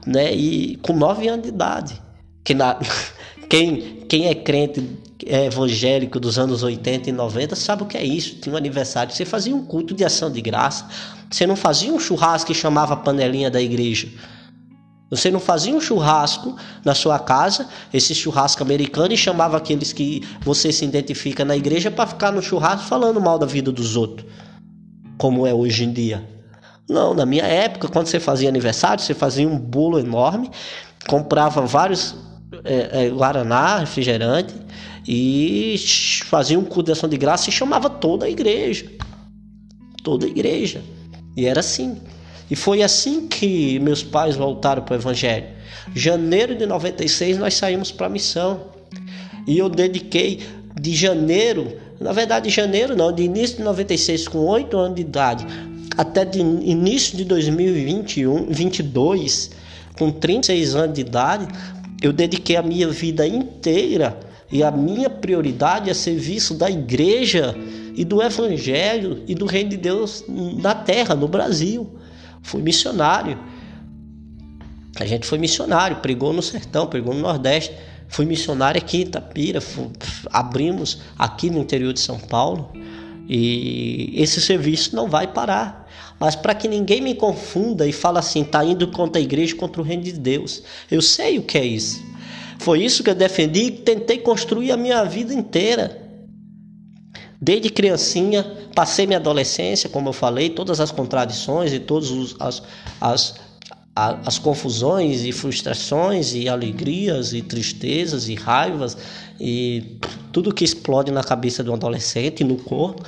né? 0.08 0.34
E 0.34 0.78
com 0.78 0.94
nove 0.94 1.28
anos 1.28 1.44
de 1.44 1.50
idade. 1.50 2.02
Que 2.42 2.54
na, 2.54 2.80
quem, 3.50 4.06
quem 4.08 4.28
é 4.28 4.36
crente 4.36 4.82
evangélico 5.26 6.20
dos 6.20 6.40
anos 6.40 6.64
80 6.64 7.10
e 7.10 7.14
90 7.14 7.56
sabe 7.56 7.84
o 7.84 7.86
que 7.86 7.98
é 7.98 8.04
isso. 8.04 8.36
Tinha 8.36 8.54
um 8.54 8.58
aniversário, 8.58 9.14
você 9.14 9.26
fazia 9.26 9.56
um 9.56 9.66
culto 9.66 9.94
de 9.94 10.04
ação 10.06 10.32
de 10.32 10.42
graça. 10.42 10.88
Você 11.30 11.46
não 11.46 11.56
fazia 11.56 11.94
um 11.94 12.00
churrasco 12.00 12.52
e 12.52 12.56
chamava 12.56 12.94
a 12.94 12.98
panelinha 12.98 13.52
da 13.52 13.62
igreja. 13.62 14.08
Você 15.10 15.32
não 15.32 15.40
fazia 15.40 15.74
um 15.74 15.82
churrasco 15.82 16.56
na 16.86 16.94
sua 16.94 17.18
casa, 17.18 17.68
esse 17.92 18.14
churrasco 18.14 18.62
americano, 18.62 19.12
e 19.12 19.18
chamava 19.18 19.58
aqueles 19.58 19.92
que 19.92 20.22
você 20.42 20.72
se 20.72 20.86
identifica 20.86 21.44
na 21.44 21.58
igreja 21.58 21.90
para 21.90 22.06
ficar 22.06 22.32
no 22.32 22.42
churrasco 22.42 22.88
falando 22.88 23.20
mal 23.20 23.40
da 23.40 23.46
vida 23.46 23.72
dos 23.72 23.96
outros, 23.96 24.28
como 25.18 25.48
é 25.48 25.54
hoje 25.54 25.84
em 25.84 25.92
dia. 25.92 26.24
Não, 26.88 27.14
na 27.14 27.26
minha 27.26 27.44
época, 27.44 27.88
quando 27.88 28.08
você 28.08 28.20
fazia 28.20 28.50
aniversário, 28.50 29.04
você 29.04 29.16
fazia 29.16 29.48
um 29.48 29.58
bolo 29.58 30.00
enorme, 30.00 30.52
comprava 31.08 31.62
vários 31.66 32.16
é, 32.64 33.06
é, 33.06 33.10
guaraná, 33.10 33.80
refrigerante, 33.80 34.54
e 35.08 35.76
fazia 36.26 36.60
um 36.60 36.64
culto 36.64 36.84
de 36.84 36.92
ação 36.92 37.10
de 37.10 37.18
graça 37.18 37.50
e 37.50 37.52
chamava 37.52 37.90
toda 37.90 38.26
a 38.26 38.30
igreja. 38.30 38.86
Toda 40.04 40.26
a 40.26 40.30
igreja. 40.30 40.82
E 41.36 41.46
era 41.46 41.60
assim. 41.60 41.98
E 42.50 42.56
foi 42.56 42.82
assim 42.82 43.28
que 43.28 43.80
meus 43.80 44.04
pais 44.04 44.36
voltaram 44.36 44.84
para 44.84 44.96
o 44.96 44.98
Evangelho. 44.98 45.48
Janeiro 45.96 46.56
de 46.56 46.66
96 46.66 47.38
nós 47.38 47.54
saímos 47.54 47.92
para 47.92 48.08
a 48.08 48.10
missão. 48.10 48.62
E 49.48 49.58
eu 49.58 49.70
dediquei 49.70 50.42
de 50.80 50.96
janeiro, 50.96 51.78
na 52.00 52.12
verdade 52.12 52.50
janeiro 52.50 52.96
não, 52.96 53.12
de 53.12 53.24
início 53.24 53.58
de 53.58 53.64
96 53.64 54.28
com 54.28 54.40
8 54.40 54.78
anos 54.78 54.96
de 54.96 55.02
idade, 55.02 55.46
até 55.98 56.24
de 56.24 56.40
início 56.40 57.18
de 57.18 57.26
2021, 57.26 58.46
22, 58.50 59.52
com 59.98 60.12
36 60.12 60.76
anos 60.76 60.96
de 60.96 61.02
idade, 61.02 61.48
eu 62.02 62.14
dediquei 62.14 62.56
a 62.56 62.62
minha 62.62 62.88
vida 62.88 63.28
inteira 63.28 64.18
e 64.52 64.64
a 64.64 64.72
minha 64.72 65.10
prioridade 65.10 65.90
é 65.90 65.94
serviço 65.94 66.56
da 66.56 66.70
igreja 66.70 67.56
e 67.96 68.04
do 68.04 68.22
evangelho 68.22 69.24
e 69.28 69.36
do 69.36 69.46
reino 69.46 69.70
de 69.70 69.78
Deus 69.78 70.24
na 70.28 70.74
terra, 70.74 71.14
no 71.14 71.28
Brasil. 71.28 72.00
Fui 72.42 72.62
missionário. 72.62 73.38
A 75.00 75.06
gente 75.06 75.28
foi 75.28 75.38
missionário, 75.38 75.98
pregou 75.98 76.34
no 76.34 76.42
sertão, 76.42 76.88
pregou 76.88 77.14
no 77.14 77.22
Nordeste. 77.22 77.74
Fui 78.08 78.26
missionário 78.26 78.82
aqui 78.82 78.98
em 78.98 79.02
Itapira, 79.02 79.62
fui, 79.62 79.88
abrimos 80.32 81.00
aqui 81.18 81.52
no 81.52 81.60
interior 81.60 81.94
de 81.94 82.00
São 82.00 82.18
Paulo. 82.18 82.72
E 83.28 84.12
esse 84.16 84.42
serviço 84.42 84.96
não 84.96 85.08
vai 85.08 85.28
parar. 85.28 85.88
Mas 86.20 86.36
para 86.36 86.56
que 86.56 86.68
ninguém 86.68 87.02
me 87.02 87.14
confunda 87.14 87.88
e 87.88 87.94
fale 87.94 88.18
assim, 88.18 88.44
tá 88.44 88.66
indo 88.66 88.88
contra 88.88 89.22
a 89.22 89.24
igreja, 89.24 89.56
contra 89.56 89.80
o 89.82 89.86
reino 89.86 90.04
de 90.04 90.14
Deus. 90.14 90.64
Eu 90.90 91.02
sei 91.02 91.38
o 91.38 91.44
que 91.44 91.58
é 91.58 91.66
isso. 91.66 92.04
Foi 92.60 92.84
isso 92.84 93.04
que 93.04 93.10
eu 93.10 93.16
defendi 93.16 93.62
e 93.62 93.72
tentei 93.72 94.18
construir 94.18 94.72
a 94.72 94.78
minha 94.78 95.04
vida 95.06 95.34
inteira. 95.34 96.10
Desde 97.42 97.70
criancinha, 97.70 98.44
passei 98.76 99.08
minha 99.08 99.18
adolescência, 99.18 99.90
como 99.90 100.10
eu 100.10 100.14
falei, 100.14 100.50
todas 100.50 100.82
as 100.82 100.92
contradições 100.92 101.72
e 101.72 101.80
todas 101.80 102.36
as, 102.38 102.62
as, 103.00 103.36
as 103.96 104.38
confusões 104.38 105.24
e 105.24 105.32
frustrações 105.32 106.34
e 106.34 106.50
alegrias 106.50 107.32
e 107.32 107.42
tristezas 107.42 108.28
e 108.28 108.36
raivas 108.36 108.98
e 109.40 109.98
tudo 110.34 110.54
que 110.54 110.66
explode 110.66 111.14
na 111.14 111.24
cabeça 111.24 111.64
de 111.64 111.70
um 111.70 111.76
adolescente 111.76 112.42
e 112.42 112.44
no 112.44 112.58
corpo. 112.58 113.04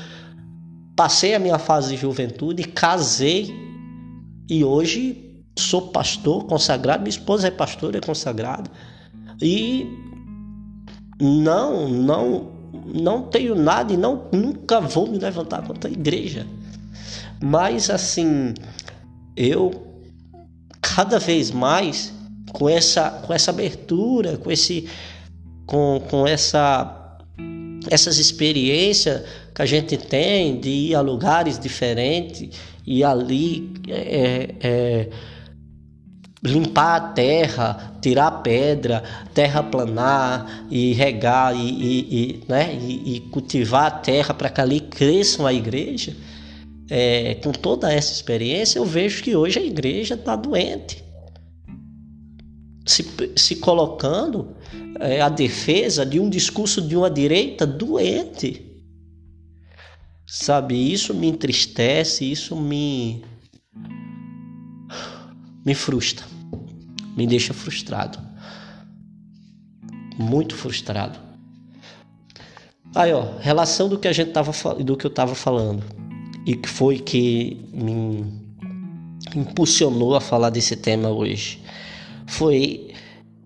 Passei 0.95 1.35
a 1.35 1.39
minha 1.39 1.59
fase 1.59 1.93
de 1.93 2.01
juventude, 2.01 2.63
casei 2.63 3.53
e 4.49 4.63
hoje 4.63 5.43
sou 5.59 5.89
pastor 5.89 6.45
consagrado. 6.45 7.01
Minha 7.01 7.09
esposa 7.09 7.49
é 7.49 7.51
pastora, 7.51 7.97
é 7.97 8.01
consagrada. 8.01 8.71
E 9.41 9.87
não, 11.19 11.89
não, 11.89 12.51
não 12.85 13.23
tenho 13.23 13.55
nada 13.55 13.93
e 13.93 13.97
não, 13.97 14.27
nunca 14.31 14.79
vou 14.79 15.07
me 15.07 15.17
levantar 15.17 15.65
contra 15.65 15.89
a 15.89 15.93
igreja. 15.93 16.45
Mas 17.41 17.89
assim, 17.89 18.53
eu 19.35 19.87
cada 20.81 21.17
vez 21.19 21.51
mais 21.51 22.13
com 22.51 22.67
essa, 22.67 23.09
com 23.09 23.33
essa 23.33 23.51
abertura, 23.51 24.37
com 24.37 24.51
esse, 24.51 24.87
com, 25.65 26.01
com 26.09 26.27
essa, 26.27 27.17
essas 27.89 28.17
experiências 28.17 29.23
que 29.55 29.61
a 29.61 29.65
gente 29.65 29.97
tem 29.97 30.59
de 30.59 30.69
ir 30.69 30.95
a 30.95 31.01
lugares 31.01 31.57
diferentes 31.57 32.49
e 32.85 33.03
ali 33.03 33.71
é, 33.87 34.55
é, 34.61 35.09
limpar 36.43 36.95
a 36.95 36.99
terra, 37.09 37.97
tirar 38.01 38.27
a 38.27 38.31
pedra, 38.31 39.03
terraplanar 39.33 40.65
e 40.71 40.93
regar 40.93 41.55
e, 41.55 41.69
e, 41.69 41.99
e 42.15 42.43
né, 42.47 42.75
e, 42.75 43.15
e, 43.15 43.19
cultivar 43.29 43.85
a 43.85 43.91
terra 43.91 44.33
para 44.33 44.49
que 44.49 44.59
ali 44.59 44.79
cresça 44.79 45.47
a 45.47 45.53
igreja. 45.53 46.15
É, 46.89 47.35
com 47.35 47.51
toda 47.51 47.93
essa 47.93 48.11
experiência, 48.11 48.79
eu 48.79 48.85
vejo 48.85 49.23
que 49.23 49.35
hoje 49.35 49.59
a 49.59 49.63
igreja 49.63 50.15
está 50.15 50.35
doente. 50.35 51.03
Se, 52.85 53.05
se 53.37 53.57
colocando 53.57 54.55
é, 54.99 55.21
a 55.21 55.29
defesa 55.29 56.05
de 56.05 56.19
um 56.19 56.29
discurso 56.29 56.81
de 56.81 56.97
uma 56.97 57.09
direita 57.09 57.65
doente. 57.65 58.67
Sabe, 60.25 60.75
isso 60.75 61.13
me 61.13 61.27
entristece, 61.27 62.29
isso 62.29 62.55
me 62.55 63.23
me 65.63 65.75
frustra. 65.75 66.30
Me 67.15 67.27
deixa 67.27 67.53
frustrado. 67.53 68.19
Muito 70.17 70.55
frustrado. 70.55 71.19
Aí, 72.93 73.13
ó, 73.13 73.37
relação 73.39 73.87
do 73.87 73.97
que 73.97 74.07
a 74.07 74.13
gente 74.13 74.31
tava 74.31 74.51
do 74.83 74.97
que 74.97 75.05
eu 75.05 75.09
tava 75.09 75.33
falando 75.33 75.83
e 76.45 76.55
que 76.55 76.67
foi 76.67 76.99
que 76.99 77.65
me 77.73 78.25
impulsionou 79.35 80.15
a 80.15 80.21
falar 80.21 80.49
desse 80.49 80.75
tema 80.75 81.09
hoje 81.09 81.61
foi 82.27 82.93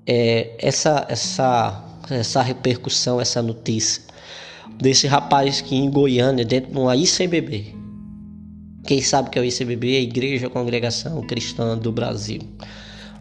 é, 0.07 0.55
essa 0.59 1.05
essa 1.09 1.83
essa 2.09 2.41
repercussão, 2.41 3.19
essa 3.19 3.41
notícia 3.41 4.03
desse 4.79 5.07
rapaz 5.07 5.61
que 5.61 5.75
em 5.75 5.89
Goiânia, 5.89 6.45
dentro 6.45 6.71
de 6.71 6.77
uma 6.77 6.95
ICBB. 6.95 7.73
Quem 8.85 9.01
sabe 9.01 9.29
que 9.29 9.39
é 9.39 9.41
o 9.41 9.45
ICBB? 9.45 9.95
É 9.95 9.97
a 9.97 10.01
Igreja 10.01 10.49
Congregação 10.49 11.21
Cristã 11.23 11.77
do 11.77 11.91
Brasil. 11.91 12.41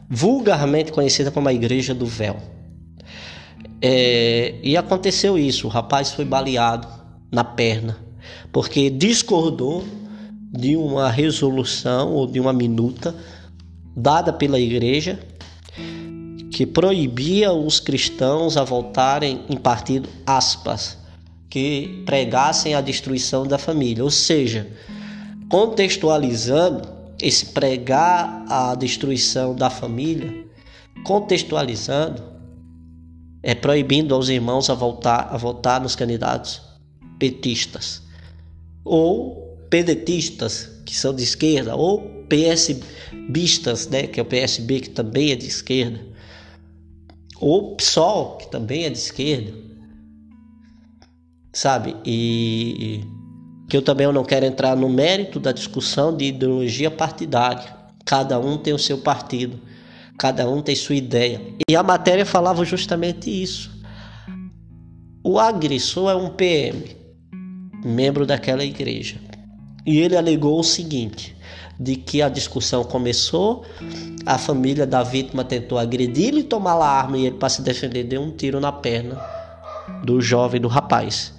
Vulgarmente 0.09 0.93
conhecida 0.93 1.31
como 1.31 1.49
a 1.49 1.53
Igreja 1.53 1.95
do 1.95 2.07
Véu. 2.07 2.37
É, 3.81 4.55
e 4.63 4.77
aconteceu 4.77 5.39
isso, 5.39 5.67
o 5.67 5.71
rapaz 5.71 6.13
foi 6.13 6.25
baleado 6.25 6.89
na 7.31 7.45
perna, 7.45 7.99
porque 8.51 8.89
discordou 8.89 9.85
de 10.51 10.77
uma 10.77 11.11
resolução 11.11 12.13
ou 12.13 12.27
de 12.27 12.41
uma 12.41 12.53
minuta 12.53 13.15
dada 13.97 14.33
pela 14.33 14.59
igreja 14.59 15.19
que 16.51 16.65
proibia 16.65 17.53
os 17.53 17.81
cristãos 17.81 18.57
a 18.57 18.63
voltarem 18.63 19.41
em 19.51 19.57
partido 19.57 20.09
aspas 20.25 20.97
que 21.51 22.03
pregassem 22.07 22.75
a 22.75 22.81
destruição 22.81 23.47
da 23.47 23.59
família. 23.59 24.03
Ou 24.03 24.11
seja, 24.11 24.69
contextualizando 25.49 26.94
esse 27.21 27.47
pregar 27.47 28.45
a 28.49 28.75
destruição 28.75 29.55
da 29.55 29.71
família, 29.71 30.47
contextualizando, 31.05 32.23
é 33.43 33.55
proibindo 33.55 34.15
aos 34.15 34.29
irmãos 34.29 34.71
a 34.71 34.75
voltar 34.75 35.29
a 35.31 35.37
votar 35.37 35.81
nos 35.81 35.95
candidatos 35.95 36.63
petistas 37.19 38.03
ou 38.85 39.59
pedetistas, 39.71 40.71
que 40.85 40.95
são 40.95 41.15
de 41.15 41.23
esquerda, 41.23 41.75
ou 41.75 42.03
PSBistas, 42.29 43.89
né, 43.89 44.07
que 44.07 44.21
é 44.21 44.23
o 44.23 44.27
PSB, 44.27 44.81
que 44.81 44.91
também 44.91 45.33
é 45.33 45.37
de 45.37 45.47
esquerda, 45.47 46.01
ou 47.41 47.77
PSOL, 47.77 48.37
que 48.39 48.51
também 48.51 48.85
é 48.85 48.91
de 48.91 48.99
esquerda 48.99 49.65
sabe? 51.55 51.97
E 52.05 53.05
que 53.69 53.77
eu 53.77 53.83
também 53.83 54.11
não 54.13 54.25
quero 54.25 54.47
entrar 54.47 54.77
no 54.77 54.89
mérito 54.89 55.41
da 55.41 55.53
discussão 55.53 56.17
de 56.17 56.27
ideologia 56.27 56.91
partidária. 56.91 57.75
Cada 58.05 58.39
um 58.39 58.59
tem 58.59 58.75
o 58.75 58.79
seu 58.79 58.99
partido, 58.99 59.59
cada 60.19 60.49
um 60.49 60.61
tem 60.61 60.77
sua 60.77 60.95
ideia. 60.95 61.41
E 61.69 61.75
a 61.75 61.83
matéria 61.83 62.27
falava 62.27 62.65
justamente 62.65 63.31
isso. 63.31 63.71
O 65.23 65.39
agressor 65.39 66.11
é 66.11 66.15
um 66.15 66.29
PM, 66.29 66.97
membro 67.85 68.27
daquela 68.27 68.65
igreja. 68.65 69.17
E 69.87 69.99
ele 69.99 70.17
alegou 70.17 70.61
o 70.61 70.65
seguinte: 70.65 71.35
de 71.79 71.97
que 71.97 72.23
a 72.23 72.29
discussão 72.29 72.85
começou, 72.85 73.65
a 74.25 74.39
família 74.39 74.87
da 74.87 75.03
vítima 75.03 75.45
tentou 75.45 75.79
agredir 75.79 76.35
e 76.35 76.43
tomar 76.43 76.75
a 76.75 76.87
arma 76.87 77.19
e 77.19 77.27
ele 77.27 77.37
para 77.37 77.49
se 77.49 77.63
defender 77.63 78.05
deu 78.05 78.23
um 78.23 78.31
tiro 78.31 78.61
na 78.61 78.73
perna 78.73 79.21
do 80.05 80.21
jovem, 80.21 80.61
do 80.61 80.69
rapaz. 80.69 81.33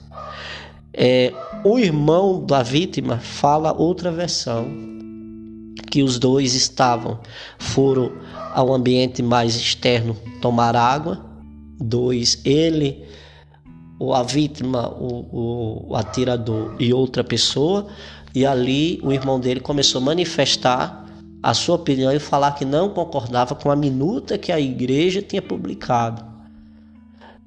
É, 0.93 1.33
o 1.65 1.79
irmão 1.79 2.45
da 2.45 2.61
vítima 2.61 3.17
fala 3.17 3.73
outra 3.73 4.11
versão, 4.11 4.67
que 5.89 6.03
os 6.03 6.19
dois 6.19 6.53
estavam, 6.53 7.19
foram 7.57 8.11
ao 8.53 8.71
ambiente 8.71 9.23
mais 9.23 9.55
externo 9.55 10.15
tomar 10.43 10.75
água. 10.75 11.25
Dois, 11.81 12.39
ele, 12.45 13.03
ou 13.97 14.13
a 14.13 14.21
vítima, 14.21 14.89
o, 14.89 15.87
o 15.89 15.95
atirador 15.95 16.75
e 16.79 16.93
outra 16.93 17.23
pessoa, 17.23 17.87
e 18.35 18.45
ali 18.45 18.99
o 19.01 19.11
irmão 19.11 19.39
dele 19.39 19.59
começou 19.59 19.99
a 19.99 20.05
manifestar 20.05 21.03
a 21.41 21.53
sua 21.55 21.77
opinião 21.77 22.11
e 22.11 22.19
falar 22.19 22.51
que 22.51 22.63
não 22.63 22.89
concordava 22.89 23.55
com 23.55 23.71
a 23.71 23.75
minuta 23.75 24.37
que 24.37 24.51
a 24.51 24.59
igreja 24.59 25.19
tinha 25.19 25.41
publicado. 25.41 26.23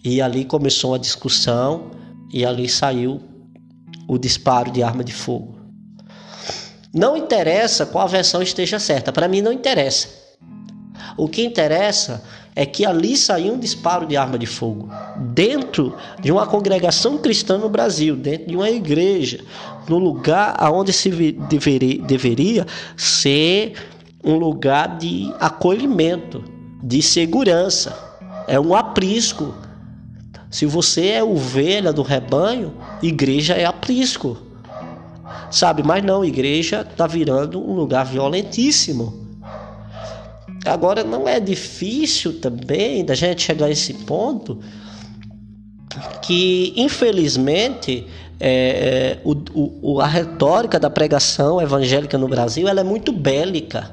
E 0.05 0.21
ali 0.21 0.45
começou 0.45 0.91
uma 0.91 0.99
discussão 0.99 1.93
e 2.33 2.45
ali 2.45 2.69
saiu 2.69 3.38
o 4.09 4.19
disparo 4.19 4.73
de 4.73 4.83
arma 4.83 5.05
de 5.05 5.13
fogo. 5.13 5.57
Não 6.93 7.17
interessa 7.17 7.85
qual 7.85 8.09
versão 8.09 8.43
esteja 8.43 8.79
certa, 8.79 9.13
para 9.13 9.29
mim 9.29 9.43
não 9.43 9.53
interessa. 9.53 10.09
O 11.17 11.29
que 11.29 11.45
interessa 11.45 12.25
é 12.57 12.65
que 12.65 12.87
ali 12.87 13.17
saiu 13.17 13.55
um 13.55 13.59
disparo 13.59 14.07
de 14.07 14.17
arma 14.17 14.39
de 14.39 14.47
fogo 14.47 14.89
dentro 15.17 15.95
de 16.21 16.33
uma 16.33 16.47
congregação 16.47 17.19
cristã 17.19 17.59
no 17.59 17.69
Brasil, 17.69 18.17
dentro 18.17 18.49
de 18.49 18.57
uma 18.57 18.71
igreja, 18.71 19.45
no 19.89 19.99
lugar 19.99 20.57
aonde 20.59 20.93
se 20.93 21.11
deveria, 21.33 22.03
deveria 22.03 22.67
ser 22.97 23.75
um 24.25 24.35
lugar 24.35 24.97
de 24.99 25.33
acolhimento, 25.39 26.43
de 26.83 27.03
segurança. 27.03 27.97
É 28.49 28.59
um 28.59 28.75
aprisco 28.75 29.55
se 30.51 30.65
você 30.65 31.09
é 31.09 31.25
ovelha 31.25 31.93
do 31.93 32.03
rebanho, 32.03 32.75
igreja 33.03 33.55
é 33.55 33.65
aprisco. 33.65 34.39
Sabe, 35.51 35.83
mas 35.83 36.03
não, 36.03 36.25
igreja 36.25 36.87
está 36.89 37.07
virando 37.07 37.61
um 37.61 37.75
lugar 37.75 38.05
violentíssimo. 38.05 39.27
Agora 40.65 41.05
não 41.05 41.29
é 41.29 41.39
difícil 41.41 42.41
também 42.41 43.05
da 43.05 43.15
gente 43.15 43.43
chegar 43.43 43.67
a 43.67 43.71
esse 43.71 43.95
ponto 43.95 44.59
que 46.23 46.75
infelizmente 46.77 48.07
é, 48.39 49.19
o, 49.25 49.35
o, 49.83 50.01
a 50.01 50.07
retórica 50.07 50.79
da 50.79 50.91
pregação 50.91 51.61
evangélica 51.61 52.19
no 52.19 52.29
Brasil 52.29 52.69
ela 52.69 52.81
é 52.81 52.85
muito 52.85 53.13
bélica. 53.13 53.91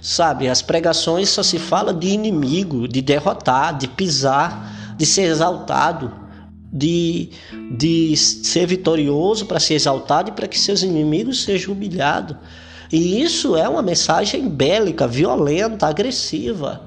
Sabe, 0.00 0.48
as 0.48 0.60
pregações 0.60 1.30
só 1.30 1.42
se 1.42 1.58
fala 1.58 1.94
de 1.94 2.08
inimigo, 2.08 2.86
de 2.86 3.00
derrotar, 3.00 3.78
de 3.78 3.88
pisar 3.88 4.83
de 4.96 5.06
ser 5.06 5.22
exaltado, 5.22 6.12
de, 6.72 7.30
de 7.76 8.16
ser 8.16 8.66
vitorioso 8.66 9.46
para 9.46 9.60
ser 9.60 9.74
exaltado 9.74 10.30
e 10.30 10.32
para 10.32 10.48
que 10.48 10.58
seus 10.58 10.82
inimigos 10.82 11.44
sejam 11.44 11.72
humilhados. 11.72 12.36
E 12.92 13.22
isso 13.22 13.56
é 13.56 13.68
uma 13.68 13.82
mensagem 13.82 14.48
bélica, 14.48 15.06
violenta, 15.06 15.86
agressiva, 15.86 16.82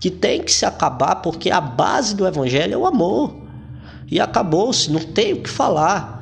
que 0.00 0.10
tem 0.10 0.42
que 0.42 0.52
se 0.52 0.64
acabar 0.64 1.16
porque 1.16 1.50
a 1.50 1.60
base 1.60 2.14
do 2.14 2.26
evangelho 2.26 2.74
é 2.74 2.76
o 2.76 2.86
amor. 2.86 3.36
E 4.10 4.18
acabou-se, 4.18 4.90
não 4.90 5.00
tem 5.00 5.34
o 5.34 5.42
que 5.42 5.50
falar. 5.50 6.20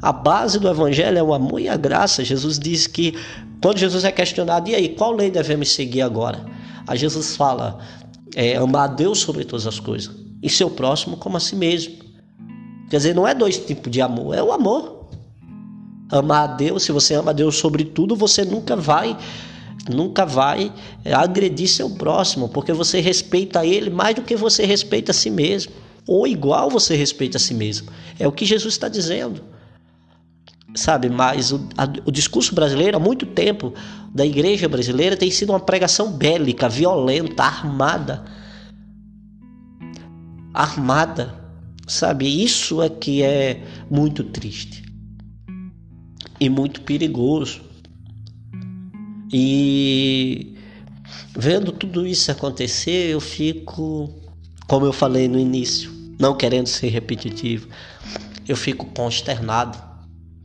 A 0.00 0.12
base 0.12 0.58
do 0.58 0.68
evangelho 0.68 1.18
é 1.18 1.22
o 1.22 1.34
amor 1.34 1.60
e 1.60 1.68
a 1.68 1.76
graça. 1.76 2.24
Jesus 2.24 2.58
diz 2.58 2.86
que 2.86 3.14
quando 3.62 3.78
Jesus 3.78 4.04
é 4.04 4.10
questionado, 4.10 4.68
e 4.68 4.74
aí, 4.74 4.88
qual 4.88 5.12
lei 5.12 5.30
devemos 5.30 5.70
seguir 5.70 6.02
agora? 6.02 6.44
Aí 6.86 6.98
Jesus 6.98 7.36
fala: 7.36 7.78
é 8.34 8.56
amar 8.56 8.84
a 8.84 8.92
Deus 8.92 9.18
sobre 9.18 9.44
todas 9.44 9.66
as 9.66 9.78
coisas 9.78 10.14
e 10.42 10.48
seu 10.48 10.70
próximo 10.70 11.16
como 11.16 11.36
a 11.36 11.40
si 11.40 11.54
mesmo. 11.54 11.94
Quer 12.90 12.96
dizer, 12.96 13.14
não 13.14 13.26
é 13.26 13.34
dois 13.34 13.58
tipos 13.58 13.90
de 13.90 14.00
amor, 14.00 14.34
é 14.34 14.42
o 14.42 14.52
amor. 14.52 15.08
Amar 16.10 16.50
a 16.50 16.52
Deus, 16.54 16.82
se 16.82 16.92
você 16.92 17.14
ama 17.14 17.30
a 17.30 17.34
Deus 17.34 17.56
sobre 17.56 17.84
tudo, 17.84 18.14
você 18.14 18.44
nunca 18.44 18.76
vai 18.76 19.16
nunca 19.88 20.24
vai 20.24 20.72
agredir 21.04 21.66
seu 21.66 21.90
próximo, 21.90 22.48
porque 22.48 22.72
você 22.72 23.00
respeita 23.00 23.66
ele 23.66 23.90
mais 23.90 24.14
do 24.14 24.22
que 24.22 24.36
você 24.36 24.64
respeita 24.64 25.10
a 25.10 25.14
si 25.14 25.28
mesmo, 25.28 25.72
ou 26.06 26.24
igual 26.24 26.70
você 26.70 26.94
respeita 26.94 27.36
a 27.36 27.40
si 27.40 27.52
mesmo. 27.52 27.90
É 28.16 28.28
o 28.28 28.30
que 28.30 28.44
Jesus 28.44 28.74
está 28.74 28.88
dizendo 28.88 29.42
sabe? 30.74 31.08
Mas 31.08 31.52
o, 31.52 31.68
a, 31.76 31.84
o 32.04 32.10
discurso 32.10 32.54
brasileiro, 32.54 32.96
há 32.96 33.00
muito 33.00 33.26
tempo, 33.26 33.72
da 34.14 34.26
igreja 34.26 34.68
brasileira, 34.68 35.16
tem 35.16 35.30
sido 35.30 35.50
uma 35.50 35.60
pregação 35.60 36.12
bélica, 36.12 36.68
violenta, 36.68 37.42
armada. 37.42 38.24
Armada, 40.52 41.42
Sabe, 41.86 42.26
isso 42.42 42.80
é 42.80 42.88
que 42.88 43.22
é 43.22 43.60
muito 43.90 44.22
triste 44.24 44.84
e 46.40 46.48
muito 46.48 46.82
perigoso. 46.82 47.60
E 49.32 50.56
vendo 51.36 51.72
tudo 51.72 52.06
isso 52.06 52.30
acontecer, 52.30 53.10
eu 53.10 53.20
fico, 53.20 54.08
como 54.68 54.86
eu 54.86 54.92
falei 54.92 55.26
no 55.26 55.38
início, 55.38 55.90
não 56.20 56.36
querendo 56.36 56.68
ser 56.68 56.88
repetitivo, 56.88 57.68
eu 58.46 58.56
fico 58.56 58.86
consternado, 58.86 59.76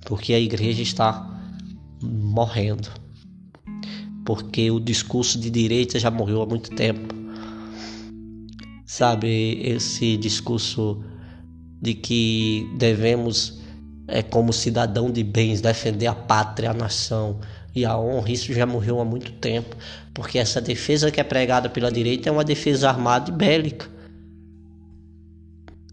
porque 0.06 0.34
a 0.34 0.39
igreja 0.39 0.82
está 0.82 1.39
morrendo. 2.01 2.89
Porque 4.28 4.70
o 4.70 4.78
discurso 4.78 5.40
de 5.40 5.50
direita 5.50 5.98
já 5.98 6.12
morreu 6.12 6.42
há 6.42 6.46
muito 6.46 6.72
tempo. 6.72 7.16
Sabe, 8.86 9.62
esse 9.63 10.18
discurso 10.18 11.02
de 11.82 11.94
que 11.94 12.70
devemos, 12.78 13.62
é, 14.06 14.22
como 14.22 14.52
cidadão 14.52 15.10
de 15.10 15.24
bens, 15.24 15.62
defender 15.62 16.08
a 16.08 16.13
pátria, 16.13 16.72
a 16.72 16.74
nação 16.74 17.40
e 17.74 17.86
a 17.86 17.98
honra, 17.98 18.30
isso 18.30 18.52
já 18.52 18.66
morreu 18.66 19.00
há 19.00 19.06
muito 19.06 19.32
tempo, 19.32 19.78
porque 20.13 20.38
essa 20.38 20.60
defesa 20.60 21.10
que 21.10 21.22
é 21.22 21.24
pregada 21.24 21.70
pela 21.70 21.90
direita 21.90 22.28
é 22.28 22.32
uma 22.32 22.44
defesa 22.44 22.90
armada 22.90 23.30
e 23.30 23.34
bélica. 23.34 23.88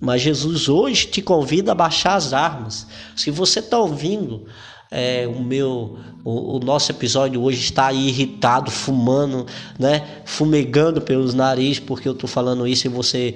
Mas 0.03 0.23
Jesus 0.23 0.69
hoje 0.69 1.07
te 1.07 1.23
convida 1.23 1.71
a 1.71 1.75
baixar 1.75 2.17
as 2.17 2.33
armas. 2.33 2.85
Se 3.15 3.31
você 3.31 3.61
está 3.61 3.79
ouvindo 3.79 4.47
é, 4.95 5.27
o 5.27 5.43
meu 5.43 5.99
o, 6.25 6.57
o, 6.57 6.61
nosso 6.61 6.91
episódio 6.91 7.43
hoje 7.43 7.61
está 7.61 7.93
irritado, 7.93 8.71
fumando, 8.71 9.47
né, 9.79 10.23
fumegando 10.25 11.01
pelos 11.03 11.35
narizes 11.35 11.81
porque 11.81 12.09
eu 12.09 12.13
estou 12.13 12.29
falando 12.29 12.67
isso 12.67 12.87
e 12.87 12.91
você 12.91 13.35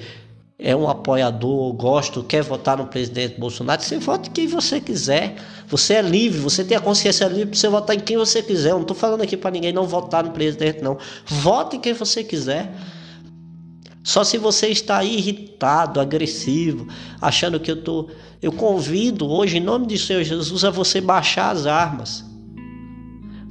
é 0.58 0.74
um 0.74 0.88
apoiador, 0.88 1.72
gosta, 1.74 2.22
quer 2.22 2.42
votar 2.42 2.78
no 2.78 2.86
presidente 2.86 3.38
Bolsonaro, 3.38 3.82
você 3.82 3.98
vota 3.98 4.30
quem 4.30 4.46
você 4.46 4.80
quiser. 4.80 5.36
Você 5.68 5.94
é 5.94 6.02
livre, 6.02 6.40
você 6.40 6.64
tem 6.64 6.76
a 6.76 6.80
consciência 6.80 7.26
livre 7.26 7.50
para 7.50 7.58
você 7.58 7.68
votar 7.68 7.94
em 7.94 8.00
quem 8.00 8.16
você 8.16 8.42
quiser. 8.42 8.70
Eu 8.70 8.76
não 8.76 8.82
estou 8.82 8.96
falando 8.96 9.22
aqui 9.22 9.36
para 9.36 9.50
ninguém 9.50 9.72
não 9.72 9.86
votar 9.86 10.24
no 10.24 10.30
presidente, 10.30 10.82
não. 10.82 10.98
Vote 11.26 11.76
em 11.76 11.80
quem 11.80 11.92
você 11.92 12.24
quiser. 12.24 12.72
Só 14.08 14.24
se 14.24 14.38
você 14.38 14.68
está 14.68 15.04
irritado, 15.04 16.00
agressivo, 16.00 16.88
achando 17.20 17.60
que 17.60 17.70
eu 17.70 17.82
tô, 17.82 18.08
eu 18.40 18.50
convido 18.50 19.30
hoje 19.30 19.58
em 19.58 19.60
nome 19.60 19.86
de 19.86 19.98
Senhor 19.98 20.24
Jesus 20.24 20.64
a 20.64 20.70
você 20.70 20.98
baixar 20.98 21.50
as 21.50 21.66
armas. 21.66 22.24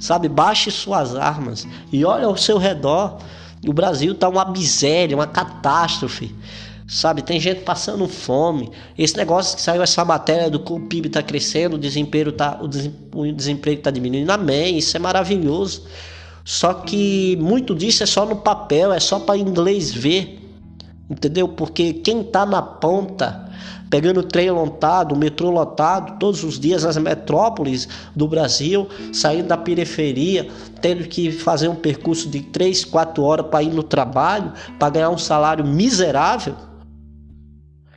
Sabe, 0.00 0.28
baixe 0.28 0.72
suas 0.72 1.14
armas 1.14 1.64
e 1.92 2.04
olha 2.04 2.26
ao 2.26 2.36
seu 2.36 2.58
redor. 2.58 3.18
O 3.64 3.72
Brasil 3.72 4.10
está 4.10 4.28
uma 4.28 4.50
miséria, 4.50 5.16
uma 5.16 5.28
catástrofe. 5.28 6.34
Sabe, 6.88 7.22
tem 7.22 7.38
gente 7.38 7.60
passando 7.60 8.08
fome. 8.08 8.72
Esse 8.98 9.16
negócio 9.16 9.54
que 9.54 9.62
saiu 9.62 9.80
essa 9.80 10.04
matéria 10.04 10.50
do 10.50 10.58
que 10.58 10.72
o 10.72 10.80
PIB 10.80 11.06
está 11.06 11.22
crescendo, 11.22 11.76
o 11.76 11.78
desemprego 11.78 12.30
está 12.30 12.58
o 12.60 13.32
desemprego 13.32 13.80
tá 13.80 13.92
diminuindo. 13.92 14.28
Amém, 14.28 14.76
isso 14.76 14.96
é 14.96 14.98
maravilhoso. 14.98 15.84
Só 16.44 16.74
que 16.74 17.36
muito 17.36 17.76
disso 17.76 18.02
é 18.02 18.06
só 18.06 18.26
no 18.26 18.34
papel, 18.34 18.92
é 18.92 18.98
só 18.98 19.20
para 19.20 19.38
inglês 19.38 19.94
ver 19.94 20.37
entendeu? 21.08 21.48
Porque 21.48 21.94
quem 21.94 22.20
está 22.20 22.44
na 22.44 22.60
ponta, 22.60 23.48
pegando 23.88 24.22
trem 24.22 24.50
lotado, 24.50 25.16
metrô 25.16 25.50
lotado, 25.50 26.18
todos 26.18 26.44
os 26.44 26.58
dias 26.58 26.84
nas 26.84 26.96
metrópoles 26.98 27.88
do 28.14 28.28
Brasil, 28.28 28.88
saindo 29.12 29.48
da 29.48 29.56
periferia, 29.56 30.48
tendo 30.80 31.04
que 31.04 31.32
fazer 31.32 31.68
um 31.68 31.76
percurso 31.76 32.28
de 32.28 32.40
3, 32.42 32.84
4 32.84 33.22
horas 33.22 33.46
para 33.46 33.62
ir 33.62 33.72
no 33.72 33.82
trabalho, 33.82 34.52
para 34.78 34.90
ganhar 34.90 35.10
um 35.10 35.18
salário 35.18 35.64
miserável. 35.64 36.54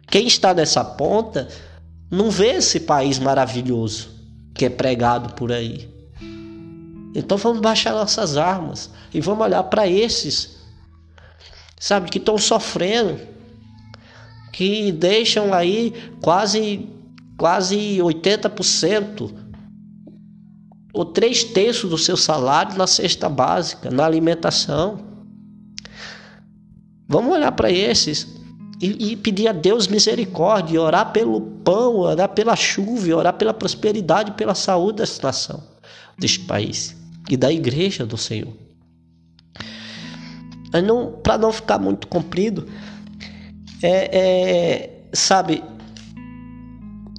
Quem 0.08 0.28
está 0.28 0.54
nessa 0.54 0.84
ponta 0.84 1.48
não 2.10 2.30
vê 2.30 2.56
esse 2.56 2.82
país 2.82 3.20
maravilhoso 3.20 4.10
que 4.54 4.66
é 4.66 4.70
pregado 4.70 5.34
por 5.34 5.52
aí. 5.52 5.90
Então 7.16 7.38
vamos 7.38 7.62
baixar 7.62 7.94
nossas 7.94 8.38
armas 8.38 8.90
e 9.14 9.20
vamos 9.20 9.46
olhar 9.46 9.64
para 9.64 9.88
esses 9.88 10.61
sabe, 11.82 12.12
que 12.12 12.20
estão 12.20 12.38
sofrendo, 12.38 13.20
que 14.54 14.92
deixam 14.92 15.52
aí 15.52 15.92
quase, 16.22 16.88
quase 17.36 17.98
80% 17.98 19.34
ou 20.94 21.06
três 21.06 21.44
terços 21.44 21.90
do 21.90 21.98
seu 21.98 22.16
salário 22.16 22.78
na 22.78 22.86
cesta 22.86 23.28
básica, 23.28 23.90
na 23.90 24.06
alimentação. 24.06 25.00
Vamos 27.08 27.34
olhar 27.34 27.52
para 27.54 27.72
esses 27.72 28.28
e, 28.80 29.14
e, 29.14 29.18
pedir 29.18 29.48
a 29.48 29.52
Deus 29.52 29.88
misericórdia, 29.88 30.80
orar 30.80 31.12
pelo 31.12 31.42
pão, 31.42 31.98
orar 31.98 32.30
pela 32.30 32.56
chuva, 32.56 33.16
orar 33.16 33.34
pela 33.34 33.56
prosperidade, 33.56 34.34
pela 34.34 34.54
saúde 34.54 34.98
dessa 34.98 35.24
nação, 35.24 35.64
deste 36.18 36.42
país 36.42 36.96
e 37.28 37.36
da 37.36 37.52
igreja 37.52 38.06
do 38.06 38.18
Senhor 38.18 38.71
não, 40.80 41.12
para 41.12 41.38
não 41.38 41.52
ficar 41.52 41.80
muito 41.80 42.08
comprido, 42.08 42.68
é, 43.82 44.18
é, 44.18 44.90
sabe, 45.12 45.64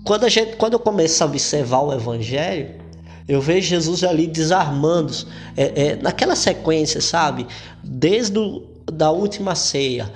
quando, 0.04 0.24
a 0.24 0.28
gente, 0.28 0.56
quando 0.56 0.74
eu 0.74 0.78
começo 0.78 1.22
a 1.22 1.26
observar 1.26 1.80
o 1.80 1.92
Evangelho, 1.92 2.80
eu 3.28 3.40
vejo 3.40 3.68
Jesus 3.68 4.02
ali 4.04 4.26
desarmando, 4.26 5.12
é, 5.56 5.82
é, 5.82 5.96
naquela 5.96 6.36
sequência, 6.36 7.00
sabe, 7.00 7.46
desde 7.82 8.38
o, 8.38 8.66
da 8.92 9.10
última 9.10 9.54
ceia 9.54 10.10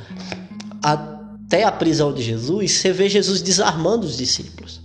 até 0.83 1.65
a 1.65 1.73
prisão 1.73 2.13
de 2.13 2.23
Jesus, 2.23 2.73
você 2.73 2.93
vê 2.93 3.09
Jesus 3.09 3.43
desarmando 3.43 4.07
os 4.07 4.17
discípulos. 4.17 4.81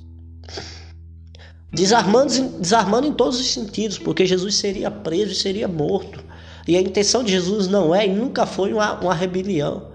Desarmando, 1.74 2.60
desarmando 2.60 3.08
em 3.08 3.14
todos 3.14 3.40
os 3.40 3.48
sentidos, 3.48 3.98
porque 3.98 4.26
Jesus 4.26 4.56
seria 4.56 4.92
preso 4.92 5.32
e 5.32 5.36
seria 5.36 5.68
morto. 5.68 6.24
E 6.68 6.78
a 6.78 6.82
intenção 6.82 7.24
de 7.24 7.32
Jesus 7.32 7.68
não 7.68 7.94
é 7.94 8.06
e 8.06 8.10
nunca 8.10 8.46
foi 8.46 8.74
uma, 8.74 9.00
uma 9.00 9.14
rebelião. 9.14 9.92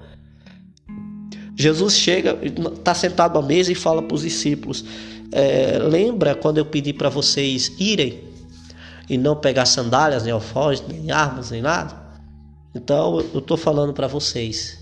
Jesus 1.54 1.96
chega, 1.96 2.38
está 2.44 2.94
sentado 2.94 3.38
à 3.38 3.42
mesa 3.42 3.72
e 3.72 3.74
fala 3.74 4.02
para 4.02 4.14
os 4.14 4.22
discípulos: 4.22 4.84
é, 5.32 5.78
Lembra 5.78 6.34
quando 6.34 6.58
eu 6.58 6.66
pedi 6.66 6.92
para 6.92 7.08
vocês 7.08 7.72
irem 7.78 8.24
e 9.08 9.16
não 9.16 9.36
pegar 9.36 9.64
sandálias, 9.64 10.24
nem 10.24 10.32
alforjes, 10.32 10.86
nem 10.86 11.10
armas, 11.10 11.50
nem 11.50 11.62
nada? 11.62 12.06
Então 12.74 13.20
eu 13.32 13.38
estou 13.38 13.56
falando 13.56 13.94
para 13.94 14.06
vocês: 14.06 14.78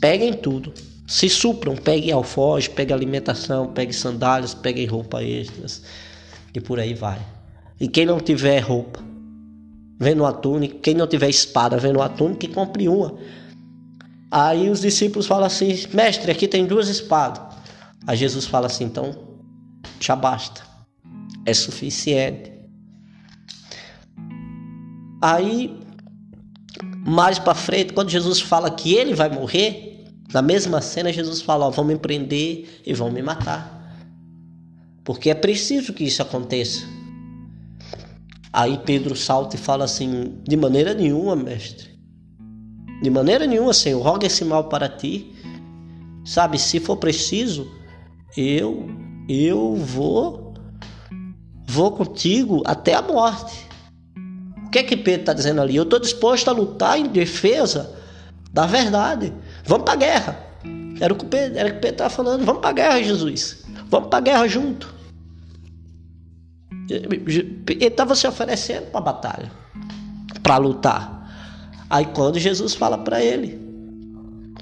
peguem 0.00 0.32
tudo, 0.32 0.72
se 1.06 1.28
supram, 1.28 1.76
peguem 1.76 2.12
alforjes, 2.12 2.68
peguem 2.68 2.94
alimentação, 2.94 3.68
peguem 3.72 3.92
sandálias, 3.92 4.54
peguem 4.54 4.86
roupa 4.86 5.22
extras 5.22 5.82
e 6.54 6.60
por 6.60 6.80
aí 6.80 6.94
vai. 6.94 7.20
E 7.78 7.86
quem 7.86 8.06
não 8.06 8.18
tiver 8.18 8.60
roupa, 8.60 9.04
vendo 9.98 10.22
uma 10.22 10.32
túnica. 10.32 10.78
Quem 10.82 10.94
não 10.94 11.06
tiver 11.06 11.28
espada 11.28 11.78
vendo 11.78 11.96
uma 11.96 12.08
túnica, 12.08 12.46
que 12.46 12.48
compre 12.48 12.88
uma. 12.88 13.14
Aí 14.30 14.68
os 14.68 14.80
discípulos 14.80 15.26
falam 15.26 15.46
assim: 15.46 15.86
Mestre, 15.92 16.30
aqui 16.30 16.46
tem 16.46 16.66
duas 16.66 16.88
espadas. 16.88 17.42
Aí 18.06 18.16
Jesus 18.16 18.46
fala 18.46 18.66
assim: 18.66 18.84
Então 18.84 19.14
já 20.00 20.14
basta, 20.14 20.62
é 21.44 21.54
suficiente. 21.54 22.52
Aí, 25.22 25.80
mais 27.06 27.38
para 27.38 27.54
frente, 27.54 27.92
quando 27.92 28.10
Jesus 28.10 28.40
fala 28.40 28.70
que 28.70 28.94
ele 28.94 29.14
vai 29.14 29.30
morrer, 29.30 30.04
na 30.32 30.42
mesma 30.42 30.80
cena, 30.80 31.12
Jesus 31.12 31.40
fala: 31.40 31.66
Ó, 31.66 31.70
vão 31.70 31.84
me 31.84 31.96
prender 31.96 32.82
e 32.84 32.92
vão 32.92 33.10
me 33.10 33.22
matar. 33.22 33.74
Porque 35.04 35.30
é 35.30 35.34
preciso 35.34 35.92
que 35.92 36.04
isso 36.04 36.20
aconteça. 36.20 36.84
Aí 38.56 38.78
Pedro 38.78 39.14
salta 39.14 39.54
e 39.54 39.58
fala 39.58 39.84
assim: 39.84 40.40
De 40.48 40.56
maneira 40.56 40.94
nenhuma, 40.94 41.36
mestre. 41.36 41.90
De 43.02 43.10
maneira 43.10 43.46
nenhuma, 43.46 43.74
Senhor, 43.74 44.02
roga 44.02 44.26
esse 44.26 44.46
mal 44.46 44.64
para 44.64 44.88
ti. 44.88 45.34
Sabe, 46.24 46.58
se 46.58 46.80
for 46.80 46.96
preciso, 46.96 47.70
eu 48.34 48.88
eu 49.28 49.76
vou 49.76 50.54
vou 51.68 51.92
contigo 51.92 52.62
até 52.64 52.94
a 52.94 53.02
morte. 53.02 53.66
O 54.66 54.70
que 54.70 54.78
é 54.78 54.82
que 54.82 54.96
Pedro 54.96 55.20
está 55.20 55.34
dizendo 55.34 55.60
ali? 55.60 55.76
Eu 55.76 55.82
estou 55.82 56.00
disposto 56.00 56.48
a 56.48 56.52
lutar 56.52 56.98
em 56.98 57.08
defesa 57.08 57.94
da 58.54 58.64
verdade. 58.64 59.34
Vamos 59.66 59.84
para 59.84 59.92
a 59.92 59.96
guerra. 59.96 60.46
Era 60.98 61.12
o 61.12 61.16
que 61.16 61.26
Pedro 61.26 61.58
estava 61.86 62.08
falando. 62.08 62.42
Vamos 62.42 62.62
para 62.62 62.70
a 62.70 62.72
guerra, 62.72 63.02
Jesus. 63.02 63.64
Vamos 63.90 64.08
para 64.08 64.18
a 64.18 64.22
guerra 64.22 64.48
junto. 64.48 64.95
Ele 66.88 67.86
estava 67.86 68.14
se 68.14 68.26
oferecendo 68.26 68.86
para 68.90 69.00
batalha, 69.00 69.52
para 70.42 70.56
lutar. 70.56 71.86
Aí 71.90 72.06
quando 72.06 72.38
Jesus 72.38 72.74
fala 72.74 72.98
para 72.98 73.22
ele: 73.22 73.60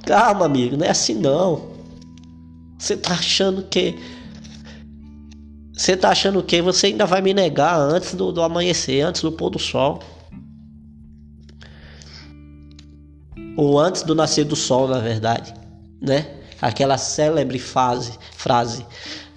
Calma, 0.04 0.46
amigo, 0.46 0.76
não 0.76 0.86
é 0.86 0.90
assim 0.90 1.14
não. 1.14 1.70
Você 2.78 2.94
está 2.94 3.14
achando 3.14 3.62
que. 3.64 3.98
Você 5.72 5.92
está 5.92 6.10
achando 6.10 6.42
que 6.42 6.62
você 6.62 6.86
ainda 6.86 7.04
vai 7.04 7.20
me 7.20 7.34
negar 7.34 7.76
antes 7.78 8.14
do, 8.14 8.30
do 8.30 8.42
amanhecer, 8.42 9.00
antes 9.00 9.22
do 9.22 9.32
pôr 9.32 9.50
do 9.50 9.58
sol. 9.58 10.00
Ou 13.56 13.78
antes 13.78 14.02
do 14.02 14.14
nascer 14.14 14.44
do 14.44 14.56
sol, 14.56 14.88
na 14.88 14.98
verdade, 14.98 15.54
né? 16.00 16.26
aquela 16.60 16.96
célebre 16.96 17.58
frase, 17.58 18.18
frase 18.32 18.86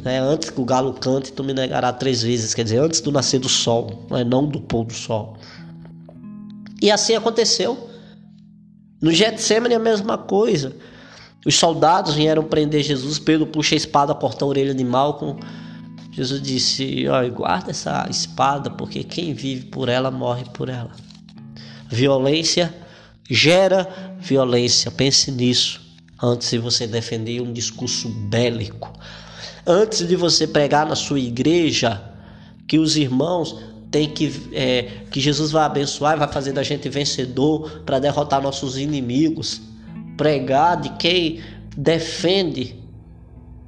né? 0.03 0.19
antes 0.19 0.49
que 0.49 0.59
o 0.59 0.65
galo 0.65 0.93
cante, 0.93 1.31
tu 1.31 1.43
me 1.43 1.53
negará 1.53 1.91
três 1.91 2.21
vezes, 2.21 2.53
quer 2.53 2.63
dizer, 2.63 2.79
antes 2.79 3.01
do 3.01 3.11
nascer 3.11 3.39
do 3.39 3.49
sol, 3.49 4.05
né? 4.09 4.23
não 4.23 4.45
do 4.45 4.61
pôr 4.61 4.85
do 4.85 4.93
sol. 4.93 5.37
E 6.81 6.91
assim 6.91 7.15
aconteceu. 7.15 7.89
No 9.01 9.11
Getsemane 9.11 9.75
a 9.75 9.79
mesma 9.79 10.17
coisa. 10.17 10.75
Os 11.45 11.55
soldados 11.55 12.15
vieram 12.15 12.43
prender 12.43 12.83
Jesus, 12.83 13.19
Pedro 13.19 13.47
puxa 13.47 13.75
a 13.75 13.77
espada, 13.77 14.13
corta 14.13 14.43
a 14.43 14.47
orelha 14.47 14.73
de 14.73 14.83
Malcolm. 14.83 15.39
Jesus 16.11 16.41
disse: 16.41 17.05
guarda 17.33 17.71
essa 17.71 18.07
espada, 18.09 18.71
porque 18.71 19.03
quem 19.03 19.33
vive 19.33 19.65
por 19.65 19.87
ela 19.87 20.09
morre 20.11 20.45
por 20.53 20.67
ela. 20.67 20.91
Violência 21.89 22.73
gera 23.29 23.87
violência. 24.19 24.91
Pense 24.91 25.31
nisso 25.31 25.79
antes 26.21 26.49
de 26.49 26.57
você 26.57 26.87
defender 26.87 27.41
um 27.41 27.53
discurso 27.53 28.09
bélico. 28.09 28.91
Antes 29.69 30.07
de 30.07 30.15
você 30.15 30.47
pregar 30.47 30.85
na 30.85 30.95
sua 30.95 31.19
igreja 31.19 32.01
que 32.65 32.79
os 32.79 32.95
irmãos 32.95 33.59
têm 33.91 34.09
que 34.09 34.31
é, 34.53 34.83
que 35.11 35.19
Jesus 35.19 35.51
vai 35.51 35.65
abençoar 35.65 36.15
e 36.15 36.19
vai 36.19 36.31
fazer 36.31 36.53
da 36.53 36.63
gente 36.63 36.87
vencedor 36.87 37.81
para 37.85 37.99
derrotar 37.99 38.41
nossos 38.41 38.77
inimigos. 38.77 39.61
Pregar 40.15 40.79
de 40.79 40.89
quem 40.97 41.41
defende 41.75 42.75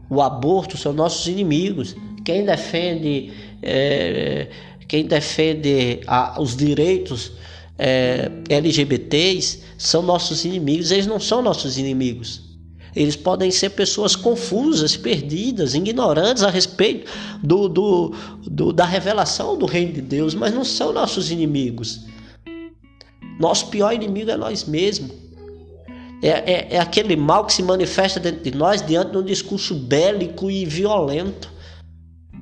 o 0.10 0.22
aborto 0.22 0.78
são 0.78 0.94
nossos 0.94 1.28
inimigos. 1.28 1.98
Quem 2.24 2.46
defende 2.46 3.34
é, 3.62 4.48
quem 4.88 5.06
defende 5.06 6.00
a, 6.08 6.42
os 6.42 6.56
direitos 6.56 7.34
é, 7.78 8.32
LGBTs 8.50 9.64
são 9.78 10.02
nossos 10.02 10.44
inimigos, 10.46 10.92
eles 10.92 11.08
não 11.08 11.20
são 11.20 11.42
nossos 11.42 11.78
inimigos. 11.78 12.49
Eles 12.96 13.16
podem 13.16 13.52
ser 13.52 13.72
pessoas 13.72 14.16
confusas, 14.16 14.98
perdidas, 14.98 15.74
ignorantes 15.74 16.44
a 16.44 16.50
respeito 16.50 17.12
do, 17.44 17.68
do, 17.68 18.16
do, 18.44 18.74
da 18.74 18.86
revelação 18.86 19.58
do 19.58 19.66
reino 19.66 19.94
de 19.94 20.02
Deus, 20.02 20.34
mas 20.34 20.54
não 20.54 20.66
são 20.66 20.92
nossos 20.92 21.32
inimigos. 21.32 22.06
Nosso 23.40 23.68
pior 23.68 23.94
inimigo 23.94 24.32
é 24.32 24.38
nós 24.38 24.66
mesmos. 24.66 25.12
É, 26.22 26.28
é, 26.28 26.68
é 26.72 26.80
aquele 26.80 27.16
mal 27.16 27.46
que 27.46 27.54
se 27.54 27.64
manifesta 27.64 28.20
dentro 28.20 28.44
de 28.44 28.58
nós 28.58 28.82
diante 28.86 29.12
de 29.12 29.18
um 29.18 29.24
discurso 29.24 29.74
bélico 29.74 30.52
e 30.52 30.66
violento. 30.66 31.50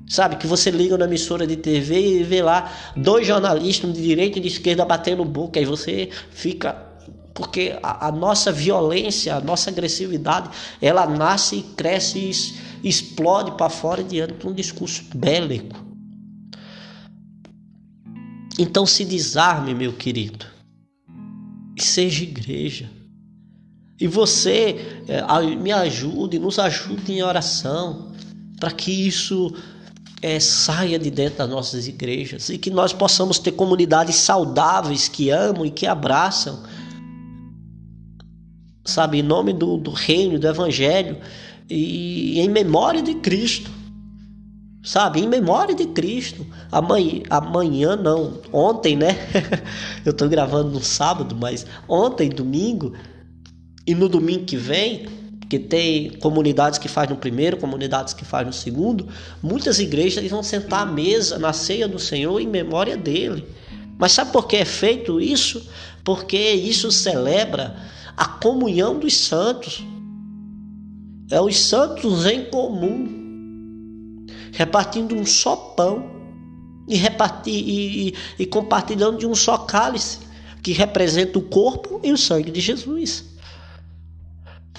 Sabe, 0.10 0.38
que 0.38 0.48
você 0.48 0.72
liga 0.72 0.98
na 0.98 1.06
emissora 1.06 1.46
de 1.46 1.58
TV 1.58 2.20
e 2.20 2.24
vê 2.24 2.42
lá 2.42 2.72
dois 2.96 3.28
jornalistas 3.28 3.94
de 3.94 4.02
direita 4.02 4.40
e 4.40 4.42
de 4.42 4.48
esquerda 4.48 4.86
batendo 4.86 5.24
boca, 5.26 5.60
aí 5.60 5.66
você 5.66 6.10
fica. 6.32 6.87
Porque 7.38 7.78
a, 7.84 8.08
a 8.08 8.12
nossa 8.12 8.52
violência, 8.52 9.36
a 9.36 9.40
nossa 9.40 9.70
agressividade, 9.70 10.50
ela 10.82 11.06
nasce 11.06 11.58
e 11.58 11.62
cresce 11.62 12.18
e 12.84 12.90
explode 12.90 13.52
para 13.52 13.70
fora 13.70 14.04
diante 14.04 14.34
de 14.34 14.48
um 14.48 14.54
discurso 14.54 15.04
bélico. 15.14 15.78
Então 18.58 18.88
se 18.88 19.06
desarme, 19.06 19.76
meu 19.76 19.94
querido, 19.94 20.48
e 21.76 21.84
seja 21.84 22.24
igreja. 22.24 22.90
E 24.00 24.08
você 24.08 25.04
é, 25.08 25.56
me 25.56 25.72
ajude, 25.72 26.40
nos 26.40 26.58
ajude 26.58 27.14
em 27.14 27.22
oração, 27.22 28.14
para 28.60 28.72
que 28.72 28.92
isso 28.92 29.56
é, 30.24 30.40
saia 30.40 30.98
de 30.98 31.12
dentro 31.12 31.38
das 31.38 31.50
nossas 31.50 31.88
igrejas 31.88 32.50
e 32.50 32.58
que 32.58 32.72
nós 32.72 32.94
possamos 32.94 33.38
ter 33.38 33.52
comunidades 33.52 34.16
saudáveis 34.16 35.08
que 35.08 35.30
amam 35.30 35.68
e 35.68 35.70
que 35.70 35.86
abraçam, 35.86 36.64
sabe, 38.88 39.20
em 39.20 39.22
nome 39.22 39.52
do, 39.52 39.78
do 39.78 39.92
reino, 39.92 40.40
do 40.40 40.48
evangelho 40.48 41.18
e 41.70 42.40
em 42.40 42.50
memória 42.50 43.02
de 43.02 43.16
Cristo, 43.16 43.70
sabe, 44.82 45.20
em 45.20 45.28
memória 45.28 45.76
de 45.76 45.86
Cristo. 45.88 46.48
Amanhã, 46.72 47.22
amanhã 47.30 47.96
não, 47.98 48.40
ontem, 48.52 48.96
né? 48.96 49.18
Eu 50.06 50.12
estou 50.12 50.30
gravando 50.30 50.72
no 50.72 50.82
sábado, 50.82 51.36
mas 51.36 51.66
ontem, 51.88 52.30
domingo, 52.30 52.94
e 53.86 53.94
no 53.94 54.08
domingo 54.08 54.46
que 54.46 54.56
vem 54.56 55.06
que 55.50 55.60
tem 55.60 56.10
comunidades 56.20 56.78
que 56.78 56.90
faz 56.90 57.10
no 57.10 57.16
primeiro, 57.16 57.56
comunidades 57.56 58.14
que 58.14 58.26
faz 58.26 58.46
no 58.46 58.52
segundo, 58.52 59.08
muitas 59.42 59.80
igrejas 59.80 60.30
vão 60.30 60.44
sentar 60.44 60.82
à 60.82 60.86
mesa 60.86 61.40
na 61.40 61.54
ceia 61.54 61.88
do 61.88 62.00
Senhor 62.00 62.40
em 62.42 62.48
memória 62.48 62.98
dele. 62.98 63.46
Mas 63.98 64.12
sabe 64.12 64.32
por 64.34 64.46
que 64.46 64.58
é 64.58 64.66
feito 64.66 65.22
isso? 65.22 65.66
Porque 66.04 66.38
isso 66.38 66.92
celebra 66.92 67.78
a 68.18 68.28
comunhão 68.28 69.00
dos 69.00 69.16
santos. 69.16 69.86
É 71.30 71.40
os 71.40 71.60
santos 71.60 72.26
em 72.26 72.46
comum, 72.46 74.26
repartindo 74.54 75.14
um 75.14 75.26
só 75.26 75.56
pão 75.56 76.10
e, 76.88 76.96
repartir, 76.96 77.54
e, 77.54 78.10
e, 78.10 78.14
e 78.40 78.46
compartilhando 78.46 79.20
de 79.20 79.28
um 79.28 79.36
só 79.36 79.58
cálice, 79.60 80.20
que 80.64 80.72
representa 80.72 81.38
o 81.38 81.42
corpo 81.42 82.00
e 82.04 82.12
o 82.12 82.18
sangue 82.18 82.50
de 82.50 82.62
Jesus. 82.62 83.26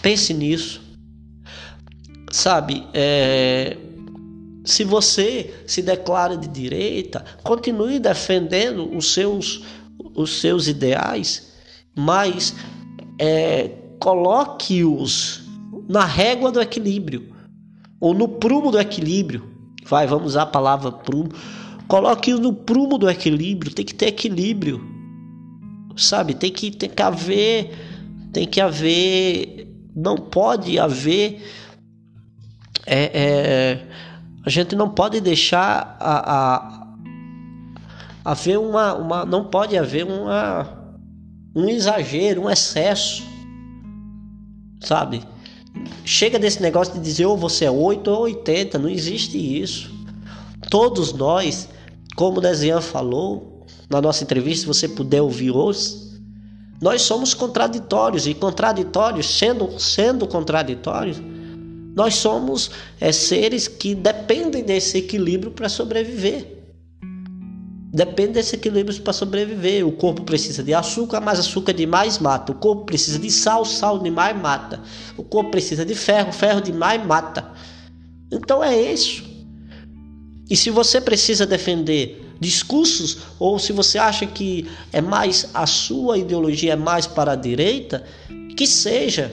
Pense 0.01 0.33
nisso. 0.33 0.81
Sabe, 2.31 2.87
é, 2.92 3.77
se 4.64 4.85
você 4.85 5.55
se 5.66 5.83
declara 5.83 6.37
de 6.37 6.48
direita, 6.48 7.24
continue 7.42 7.98
defendendo 7.98 8.94
os 8.94 9.12
seus, 9.12 9.62
os 10.14 10.40
seus 10.40 10.66
ideais, 10.66 11.53
mas 11.94 12.55
é, 13.18 13.70
coloque-os 13.98 15.42
na 15.88 16.04
régua 16.04 16.52
do 16.52 16.61
equilíbrio, 16.61 17.35
ou 18.00 18.14
no 18.14 18.28
prumo 18.28 18.70
do 18.70 18.78
equilíbrio. 18.78 19.48
Vai, 19.85 20.07
vamos 20.07 20.28
usar 20.28 20.42
a 20.42 20.46
palavra 20.46 20.92
prumo. 20.92 21.31
Coloque-os 21.87 22.38
no 22.38 22.52
prumo 22.52 22.98
do 22.98 23.09
equilíbrio, 23.09 23.72
tem 23.72 23.85
que 23.85 23.94
ter 23.94 24.09
equilíbrio. 24.09 24.81
Sabe, 25.96 26.35
tem 26.35 26.52
que, 26.52 26.70
tem 26.70 26.88
que 26.88 27.02
haver, 27.02 27.70
tem 28.33 28.46
que 28.46 28.61
haver 28.61 29.68
não 29.98 30.16
pode 30.16 30.78
haver. 30.78 31.42
É, 32.87 33.11
é, 33.12 33.87
a 34.46 34.48
gente 34.48 34.76
não 34.76 34.88
pode 34.88 35.20
deixar 35.20 35.96
a, 36.00 36.35
a, 36.35 36.87
haver 38.24 38.59
uma, 38.59 38.94
uma. 38.94 39.24
Não 39.24 39.44
pode 39.44 39.76
haver 39.76 40.07
uma, 40.07 40.78
um 41.59 41.68
exagero, 41.68 42.42
um 42.42 42.51
excesso. 42.51 43.23
Sabe? 44.81 45.23
Chega 46.05 46.38
desse 46.38 46.62
negócio 46.62 46.94
de 46.94 47.01
dizer 47.01 47.27
ou 47.27 47.37
você 47.37 47.64
é 47.64 47.71
8 47.71 48.09
ou 48.09 48.21
80, 48.23 48.79
não 48.79 48.88
existe 48.88 49.37
isso. 49.37 49.90
Todos 50.71 51.12
nós, 51.12 51.68
como 52.16 52.38
o 52.38 52.81
falou 52.81 53.66
na 53.90 54.01
nossa 54.01 54.23
entrevista, 54.23 54.61
se 54.61 54.66
você 54.66 54.88
puder 54.88 55.23
ouvir 55.23 55.51
hoje, 55.51 56.09
nós 56.81 57.03
somos 57.03 57.35
contraditórios 57.35 58.27
e 58.27 58.35
contraditórios, 58.35 59.27
sendo, 59.27 59.81
sendo 59.81 60.27
contraditórios, 60.27 61.16
nós 61.94 62.14
somos 62.14 62.71
é, 63.01 63.11
seres 63.11 63.66
que 63.66 63.94
dependem 63.94 64.62
desse 64.62 64.99
equilíbrio 64.99 65.51
para 65.51 65.68
sobreviver. 65.68 66.58
Depende 67.90 68.35
desse 68.35 68.55
equilíbrio 68.55 69.01
para 69.01 69.14
sobreviver. 69.14 69.87
O 69.87 69.92
corpo 69.92 70.22
precisa 70.22 70.62
de 70.62 70.74
açúcar, 70.74 71.20
mas 71.20 71.38
açúcar 71.38 71.72
demais 71.72 72.18
mata. 72.18 72.53
O 72.53 72.55
corpo 72.55 72.85
precisa 72.85 73.18
de 73.18 73.31
sal, 73.31 73.64
sal 73.64 73.98
demais 73.98 74.38
mata. 74.38 74.83
O 75.16 75.22
corpo 75.22 75.51
precisa 75.51 75.87
de 75.87 75.94
ferro, 75.94 76.31
ferro 76.31 76.61
demais 76.61 77.05
mata. 77.05 77.51
Então 78.31 78.62
é 78.62 78.77
isso. 78.92 79.24
E 80.51 80.57
se 80.57 80.68
você 80.68 81.01
precisa 81.01 81.46
defender 81.46 82.27
discursos, 82.38 83.18
ou 83.38 83.59
se 83.59 83.72
você 83.72 83.98
acha 83.98 84.27
que 84.27 84.68
é 84.92 85.01
mais 85.01 85.48
a 85.55 85.66
sua 85.66 86.18
ideologia 86.18 86.74
é 86.74 86.77
mais 86.77 87.07
para 87.07 87.33
a 87.33 87.37
direita, 87.37 88.05
que 88.55 88.66
seja, 88.66 89.33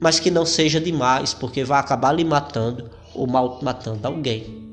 mas 0.00 0.20
que 0.20 0.30
não 0.30 0.46
seja 0.46 0.80
demais, 0.80 1.34
porque 1.34 1.64
vai 1.64 1.80
acabar 1.80 2.12
lhe 2.12 2.24
matando 2.24 2.90
ou 3.12 3.26
mal 3.26 3.58
matando 3.60 4.06
alguém. 4.06 4.67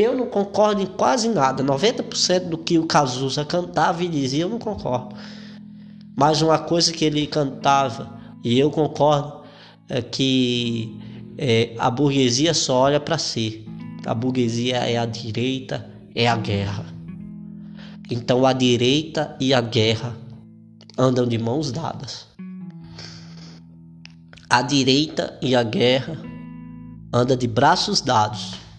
Eu 0.00 0.16
não 0.16 0.26
concordo 0.26 0.80
em 0.80 0.86
quase 0.86 1.28
nada. 1.28 1.62
90% 1.62 2.48
do 2.48 2.56
que 2.56 2.78
o 2.78 2.86
Cazuza 2.86 3.44
cantava 3.44 4.02
e 4.02 4.08
dizia, 4.08 4.44
eu 4.44 4.48
não 4.48 4.58
concordo. 4.58 5.14
Mas 6.16 6.40
uma 6.40 6.58
coisa 6.58 6.90
que 6.90 7.04
ele 7.04 7.26
cantava, 7.26 8.18
e 8.42 8.58
eu 8.58 8.70
concordo, 8.70 9.42
é 9.90 10.00
que 10.00 10.98
é, 11.36 11.74
a 11.78 11.90
burguesia 11.90 12.54
só 12.54 12.80
olha 12.80 12.98
para 12.98 13.18
si. 13.18 13.66
A 14.06 14.14
burguesia 14.14 14.76
é 14.76 14.96
a 14.96 15.04
direita, 15.04 15.86
é 16.14 16.26
a 16.26 16.36
guerra. 16.36 16.86
Então 18.10 18.46
a 18.46 18.54
direita 18.54 19.36
e 19.38 19.52
a 19.52 19.60
guerra 19.60 20.16
andam 20.96 21.26
de 21.26 21.36
mãos 21.36 21.70
dadas. 21.70 22.26
A 24.48 24.62
direita 24.62 25.38
e 25.42 25.54
a 25.54 25.62
guerra 25.62 26.16
andam 27.12 27.36
de 27.36 27.46
braços 27.46 28.00
dados 28.00 28.69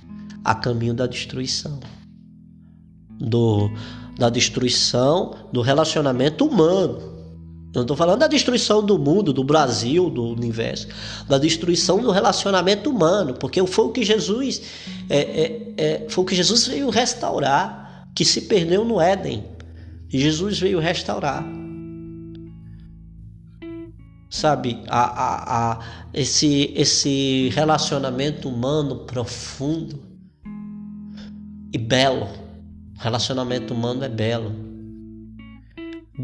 a 0.44 0.56
caminho 0.56 0.94
da 0.94 1.08
destruição. 1.08 1.80
Do, 3.20 3.70
da 4.18 4.30
destruição 4.30 5.36
do 5.52 5.62
relacionamento 5.62 6.46
humano. 6.46 7.12
Eu 7.74 7.84
estou 7.84 7.96
falando 7.96 8.20
da 8.20 8.28
destruição 8.28 8.84
do 8.86 9.00
mundo, 9.00 9.32
do 9.32 9.44
Brasil, 9.44 10.10
do 10.10 10.26
universo, 10.26 10.88
da 11.28 11.38
destruição 11.38 12.02
do 12.02 12.12
relacionamento 12.12 12.90
humano, 12.90 13.34
porque 13.34 13.66
foi 13.66 13.86
o 13.86 13.92
que 13.92 14.04
Jesus 14.04 14.62
é, 15.10 15.20
é, 15.20 15.74
é, 15.78 16.06
foi 16.10 16.24
o 16.24 16.28
que 16.28 16.36
Jesus 16.36 16.68
veio 16.68 16.90
restaurar, 16.90 18.10
que 18.14 18.26
se 18.26 18.42
perdeu 18.42 18.84
no 18.84 19.00
Éden. 19.00 19.46
Jesus 20.10 20.60
veio 20.60 20.80
restaurar. 20.80 21.46
Sabe, 24.30 24.82
a, 24.88 25.02
a, 25.02 25.72
a, 25.72 25.80
esse, 26.14 26.74
esse 26.76 27.50
relacionamento 27.54 28.50
humano 28.50 29.06
profundo 29.06 30.11
e 31.72 31.78
belo. 31.78 32.28
Relacionamento 32.98 33.74
humano 33.74 34.04
é 34.04 34.10
belo 34.10 34.72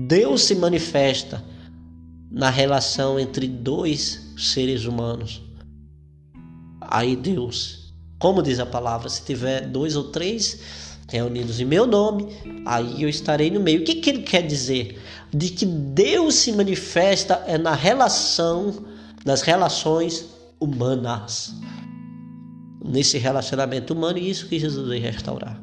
Deus 0.06 0.44
se 0.44 0.56
manifesta 0.56 1.44
na 2.30 2.50
relação 2.50 3.20
entre 3.20 3.48
dois 3.48 4.34
seres 4.38 4.86
humanos. 4.86 5.42
Aí 6.82 7.16
Deus, 7.16 7.94
como 8.20 8.44
diz 8.44 8.60
a 8.60 8.66
palavra, 8.66 9.10
se 9.10 9.24
tiver 9.24 9.62
dois 9.62 9.96
ou 9.96 10.06
três 10.06 10.60
reunidos 11.10 11.60
em 11.60 11.66
meu 11.66 11.88
nome, 11.88 12.28
aí 12.66 13.02
eu 13.02 13.10
estarei 13.10 13.50
no 13.50 13.60
meio. 13.60 13.82
O 13.82 13.84
que, 13.84 13.96
que 13.96 14.10
ele 14.10 14.22
quer 14.22 14.46
dizer? 14.46 15.02
De 15.34 15.50
que 15.50 15.66
Deus 15.66 16.36
se 16.36 16.52
manifesta 16.52 17.44
é 17.48 17.58
na 17.58 17.74
relação, 17.74 18.86
nas 19.26 19.42
relações 19.42 20.28
humanas. 20.60 21.56
Nesse 22.88 23.18
relacionamento 23.18 23.94
humano, 23.94 24.18
e 24.18 24.30
isso 24.30 24.48
que 24.48 24.58
Jesus 24.58 24.88
veio 24.88 25.02
restaurar. 25.02 25.62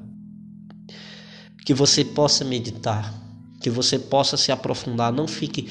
Que 1.65 1.73
você 1.73 2.05
possa 2.05 2.45
meditar 2.45 3.25
que 3.65 3.71
você 3.71 3.99
possa 3.99 4.37
se 4.37 4.53
aprofundar. 4.53 5.11
Não 5.11 5.27
fique 5.27 5.71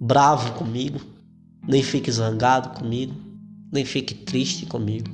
bravo 0.00 0.54
comigo, 0.54 0.98
nem 1.68 1.82
fique 1.82 2.10
zangado 2.10 2.70
comigo, 2.70 3.14
nem 3.70 3.84
fique 3.84 4.14
triste 4.14 4.64
comigo. 4.64 5.10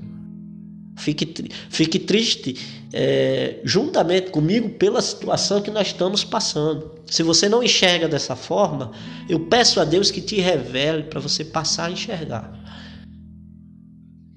Fique, 0.97 1.51
fique 1.69 1.99
triste 1.99 2.87
é, 2.93 3.61
juntamente 3.65 4.31
comigo 4.31 4.71
pela 4.71 5.03
situação 5.03 5.61
que 5.61 5.71
nós 5.71 5.89
estamos 5.89 6.23
passando. 6.23 6.95
Se 7.07 7.25
você 7.25 7.49
não 7.49 7.61
enxerga 7.61 8.07
dessa 8.07 8.37
forma, 8.37 8.93
eu 9.29 9.41
peço 9.41 9.81
a 9.81 9.85
Deus 9.85 10.09
que 10.09 10.21
te 10.21 10.41
revele 10.41 11.03
para 11.03 11.19
você 11.19 11.45
passar 11.45 11.87
a 11.87 11.91
enxergar. 11.91 12.53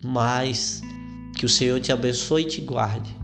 Mas 0.04 0.82
que 1.40 1.46
o 1.46 1.50
Senhor 1.50 1.80
te 1.80 1.90
abençoe 1.90 2.42
e 2.42 2.46
te 2.46 2.60
guarde 2.60 3.18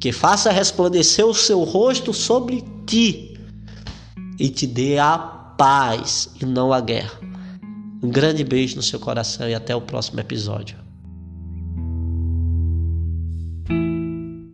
que 0.00 0.10
faça 0.10 0.50
resplandecer 0.50 1.24
o 1.24 1.32
seu 1.32 1.62
rosto 1.62 2.12
sobre 2.12 2.64
ti 2.86 3.38
e 4.36 4.48
te 4.48 4.66
dê 4.66 4.98
a 4.98 5.16
paz 5.16 6.30
e 6.40 6.46
não 6.46 6.72
a 6.72 6.80
guerra. 6.80 7.20
Um 8.02 8.08
grande 8.08 8.42
beijo 8.42 8.76
no 8.76 8.82
seu 8.82 8.98
coração 8.98 9.48
e 9.48 9.54
até 9.54 9.76
o 9.76 9.80
próximo 9.80 10.18
episódio. 10.18 10.78